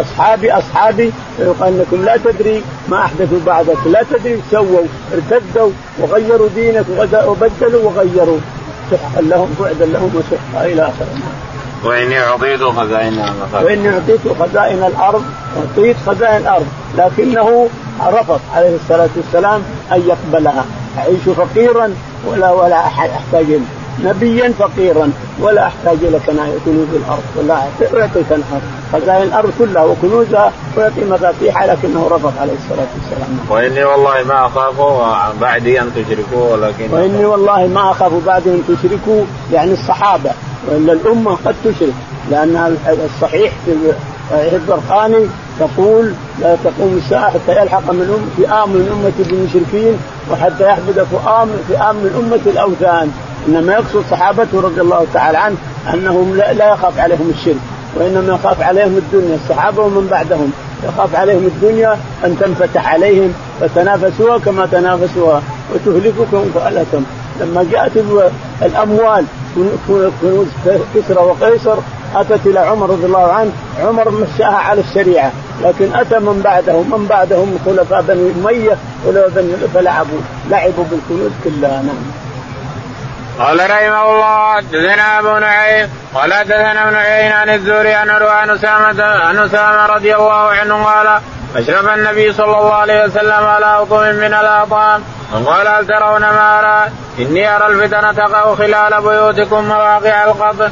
[0.00, 3.86] اصحابي أصحابي لكم لا تدري ما أحدثوا بعدك.
[3.86, 4.80] لا تدري سووا.
[5.14, 6.84] ارتدوا وغيروا دينك
[7.26, 8.38] وبدلوا وغيروا.
[8.90, 11.06] سحقا لهم بعدا لهم وسحقا إلى اخره
[11.84, 13.24] وإني أعطيت خزائن
[13.62, 15.24] وإني أعطيت خزائن الأرض
[15.56, 16.66] أعطيت خزائن الأرض.
[16.98, 17.68] لكنه
[18.06, 19.62] رفض عليه الصلاة والسلام
[19.92, 20.64] أن يقبلها.
[20.98, 21.94] أعيش فقيرا
[22.26, 23.46] ولا ولا أحد أحتاج
[24.04, 25.10] نبيا فقيرا
[25.40, 26.20] ولا أحتاج إلى
[26.64, 27.22] كنوز الأرض.
[27.36, 28.24] ولا اعطيك
[28.92, 33.38] خزائن الأرض كلها وكنوزها ويعطي مفاتيحها لكنه رفض عليه الصلاة والسلام.
[33.50, 34.80] وإني والله ما أخاف
[35.40, 40.30] بعدي أن تشركوا ولكن وإني والله ما أخاف بعدي أن تشركوا يعني الصحابة.
[40.68, 41.94] وإلا الأمة قد تشرك
[42.30, 45.26] لأن الصحيح في البرقاني
[45.60, 49.98] تقول لا تقوم الساعة حتى يلحق من فئام من امه بالمشركين
[50.30, 53.10] وحتى يحبط فئام فئام من أمة الأوثان.
[53.48, 55.56] إنما يقصد صحابته رضي الله تعالى عنه
[55.94, 57.60] أنهم لا يخاف عليهم الشرك
[57.96, 59.38] وإنما يخاف عليهم الدنيا.
[59.44, 60.52] الصحابة ومن بعدهم
[60.84, 65.42] يخاف عليهم الدنيا أن تنفتح عليهم فتنافسوها كما تنافسوها
[65.74, 67.02] وتهلككم فألتم
[67.40, 67.92] لما جاءت
[68.62, 69.24] الأموال
[70.22, 70.48] كنوز
[70.94, 71.76] كسرى وقيصر
[72.14, 73.52] أتت إلى عمر رضي الله عنه.
[73.80, 75.32] عمر مشاها على الشريعة
[75.62, 78.76] لكن أتى من بعدهم من بعدهم خلفاء بني أمية
[79.74, 82.26] فلعبوا لعبوا بالكنوز كلها نعم.
[83.38, 89.38] قال رحمه الله حدثنا أبو نعيم قال حدثنا ابن عيين عن الزهري عن أسامة عن
[89.38, 91.20] أسامة رضي الله عنه قال
[91.56, 95.02] أشرف النبي صلى الله عليه وسلم على اطم من الأطعام.
[95.44, 100.70] وقال هل ترون ما أرى؟ إني أرى الفتن تقع خلال بيوتكم مواقع القبر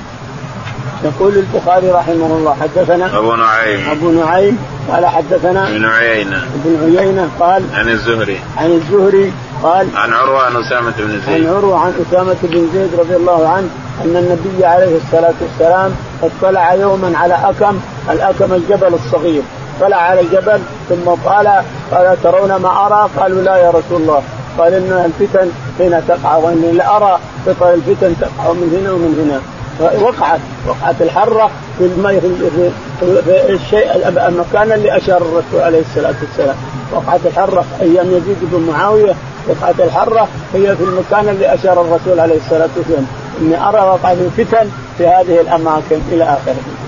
[1.04, 3.90] يقول البخاري رحمه الله حدثنا أبو نعيم.
[3.90, 4.58] أبو نعيم
[4.90, 6.36] قال حدثنا ابن عيينة.
[6.36, 8.40] ابن عيينة قال عن الزهري.
[8.56, 9.32] عن الزهري
[9.62, 11.46] قال عن عروة عن أسامة بن زيد.
[11.46, 13.68] عن عروة عن أسامة بن زيد رضي الله عنه
[14.04, 17.80] أن النبي عليه الصلاة والسلام اطلع يوما على أكم
[18.10, 19.42] الأكم الجبل الصغير.
[19.80, 21.62] طلع على الجبل ثم قال
[21.92, 24.22] قال ترون ما أرى؟ قالوا لا يا رسول الله.
[24.58, 29.40] قال إن الفتن حين تقع واني لارى قطع الفتن تقع من هنا ومن هنا.
[30.02, 32.70] وقعت وقعت الحرة في المي في,
[33.00, 36.56] في الشيء المكان اللي أشار الرسول عليه الصلاة والسلام.
[36.92, 39.14] وقعت الحرة أيام يزيد بن معاوية.
[39.48, 43.06] وقعت الحرة هي في المكان اللي أشار الرسول عليه الصلاة والسلام.
[43.40, 46.83] إني أرى وقعت الفتن في هذه الأماكن إلى آخره.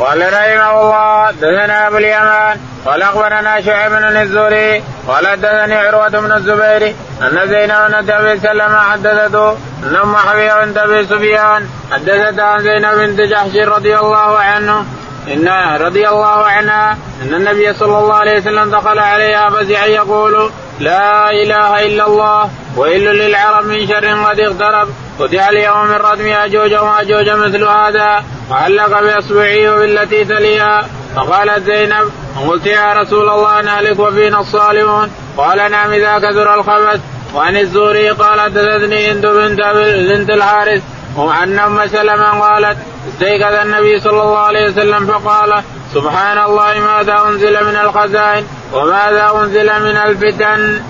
[0.00, 6.32] قال رحمه الله دثنا أبو اليمان قال أخبرنا شعيب بن الزهري قال حدثني عروة بن
[6.32, 9.50] الزبير أن زينب بنت أبي سلمة حدثته
[9.84, 14.84] أن أم حبيبة بنت أبي سفيان حدثت عن زينب بنت جحش رضي الله عنه
[15.28, 15.48] إن
[15.80, 21.86] رضي الله عنها أن النبي صلى الله عليه وسلم دخل عليها فزعا يقول لا إله
[21.86, 24.88] إلا الله ويل للعرب من شر قد اقترب
[25.20, 28.24] فتح اليوم من ردم ياجوج وماجوج مثل هذا.
[28.50, 30.88] وعلق باصبعه بالتي تليها.
[31.16, 32.10] فقالت زينب
[32.48, 35.10] قلت يا رسول الله نهلك وفينا الصالحون.
[35.36, 37.00] قال نعم إذا كثر الخبث.
[37.34, 39.60] وعن الزوري قال حدثتني هند بنت
[40.10, 40.82] بنت الحارث.
[41.16, 45.62] وعن أم سلمة قالت استيقظ النبي صلى الله عليه وسلم فقال
[45.94, 50.82] سبحان الله ماذا أنزل من الخزائن؟ وماذا أنزل من الفتن.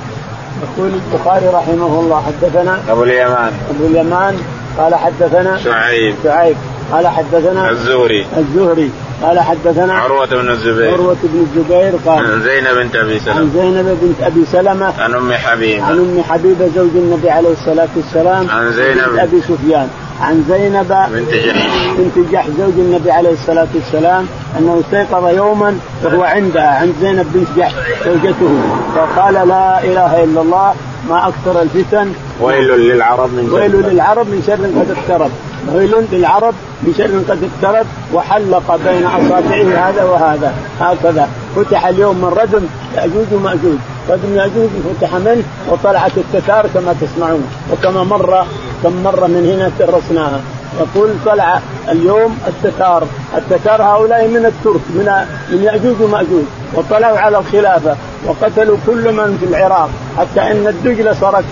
[0.63, 3.53] يقول البخاري رحمه الله حدثنا أبو اليمان.
[3.71, 4.37] أبو اليمان
[4.79, 6.15] قال حدثنا شعيب.
[6.25, 6.57] شعيب.
[6.93, 8.27] قال حدثنا الزهري.
[8.37, 8.91] الزهري.
[9.23, 10.95] قال حدثنا عروة بن الزبير.
[10.95, 13.37] عروة بن الزبير قال عن زينب بنت أبي سلمة.
[13.41, 15.85] عن زينب بنت أبي سلمة عن أم حبيبة.
[15.85, 19.09] عن أم حبيبة زوج النبي عليه الصلاة والسلام عن زينب.
[19.09, 19.89] بنت أبي سفيان.
[20.21, 24.27] عن زينب بنت جحش بنت جحش زوج النبي عليه الصلاة والسلام
[24.59, 27.73] أنه استيقظ يوما وهو عندها عند زينب بنت جحش
[28.05, 28.61] زوجته.
[28.95, 30.75] فقال لا إله إلا الله
[31.09, 32.13] ما أكثر الفتن.
[32.41, 35.31] ويل للعرب من ويل للعرب من شر قد اقترب.
[35.75, 37.87] ويل للعرب من شر قد اقترب.
[38.15, 40.55] وحلق بين أصابعه هذا وهذا.
[40.81, 41.29] هكذا.
[41.57, 42.63] فتح اليوم من ردم
[42.97, 43.79] يأجوج ومأجوج.
[44.11, 44.69] ردم يأجوج
[45.01, 47.45] فتح منه وطلعت التتار كما تسمعون.
[47.73, 48.45] وكما مر
[48.83, 50.41] كم مرة من هنا درسناها
[50.81, 53.03] يقول طلع اليوم التتار.
[53.37, 56.45] التتار هؤلاء من الترك من من يأجوج ومأجوج.
[56.75, 59.91] وطلعوا على الخلافة وقتلوا كل من في العراق.
[60.19, 61.45] حتى إن الدجلة صارت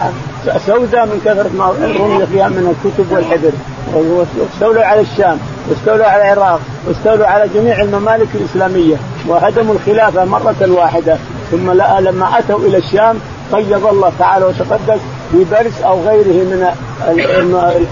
[0.67, 3.53] سوداء من كثرة ما رمي فيها من الكتب والحبر
[3.95, 8.97] واستولوا على الشام واستولوا على العراق واستولوا على جميع الممالك الإسلامية.
[9.27, 11.17] وهدموا الخلافة مرة واحدة.
[11.51, 13.19] ثم لما أتوا إلى الشام
[13.53, 15.01] قيض الله تعالى وتقدس
[15.33, 16.67] ببرس أو غيره من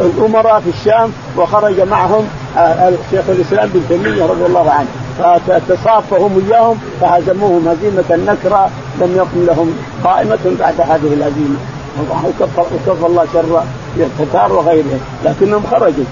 [0.01, 2.24] الأمراء في الشام وخرج معهم
[3.11, 4.89] شيخ الإسلام بن تيمية رضي الله عنه.
[5.47, 8.68] فتصافهم إياهم فهزموهم هزيمة نكرى
[9.01, 9.74] لم يكن لهم
[10.05, 11.57] قائمة بعد هذه الهزيمة.
[12.01, 13.62] وكفر الله شر
[13.97, 16.05] التتار وغيرهم لكنهم خرجوا.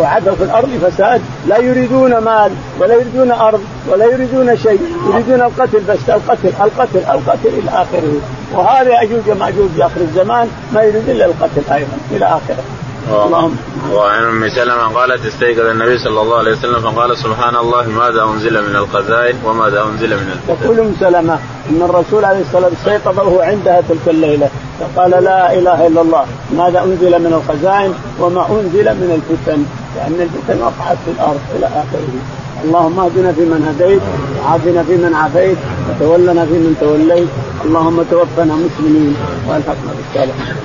[0.00, 1.20] وعدوا في الأرض فساد.
[1.48, 4.80] لا يريدون مال ولا يريدون أرض ولا يريدون شيء.
[5.12, 8.20] يريدون القتل بس القتل القتل القتل إلى آخره.
[8.54, 12.64] وهذا ياجوج ماجوج في آخر الزمان ما يريد إلا القتل أيضا إلى آخره.
[13.12, 13.56] اللهم.
[13.92, 18.68] وعن أم سلمة قالت استيقظ النبي صلى الله عليه وسلم فقال سبحان الله ماذا أنزل
[18.68, 20.64] من الخزائن وماذا أنزل من الفتن.
[20.64, 21.38] يقول أم سلمة
[21.70, 24.48] إن الرسول عليه الصلاة والسلام استيقظ وهو عندها تلك الليلة.
[24.80, 26.24] فقال لا إله إلا الله
[26.56, 29.64] ماذا أنزل من الخزائن وما أنزل من الفتن؟
[29.96, 32.14] لأن الفتن وقعت في الأرض إلى آخره.
[32.64, 34.02] اللهم اهدنا فيمن هديت
[34.38, 37.28] وعافنا فيمن عافيت وتولنا فيمن توليت.
[37.64, 39.16] اللهم توفنا مسلمين
[39.48, 40.56] وألحقنا بالصالحين.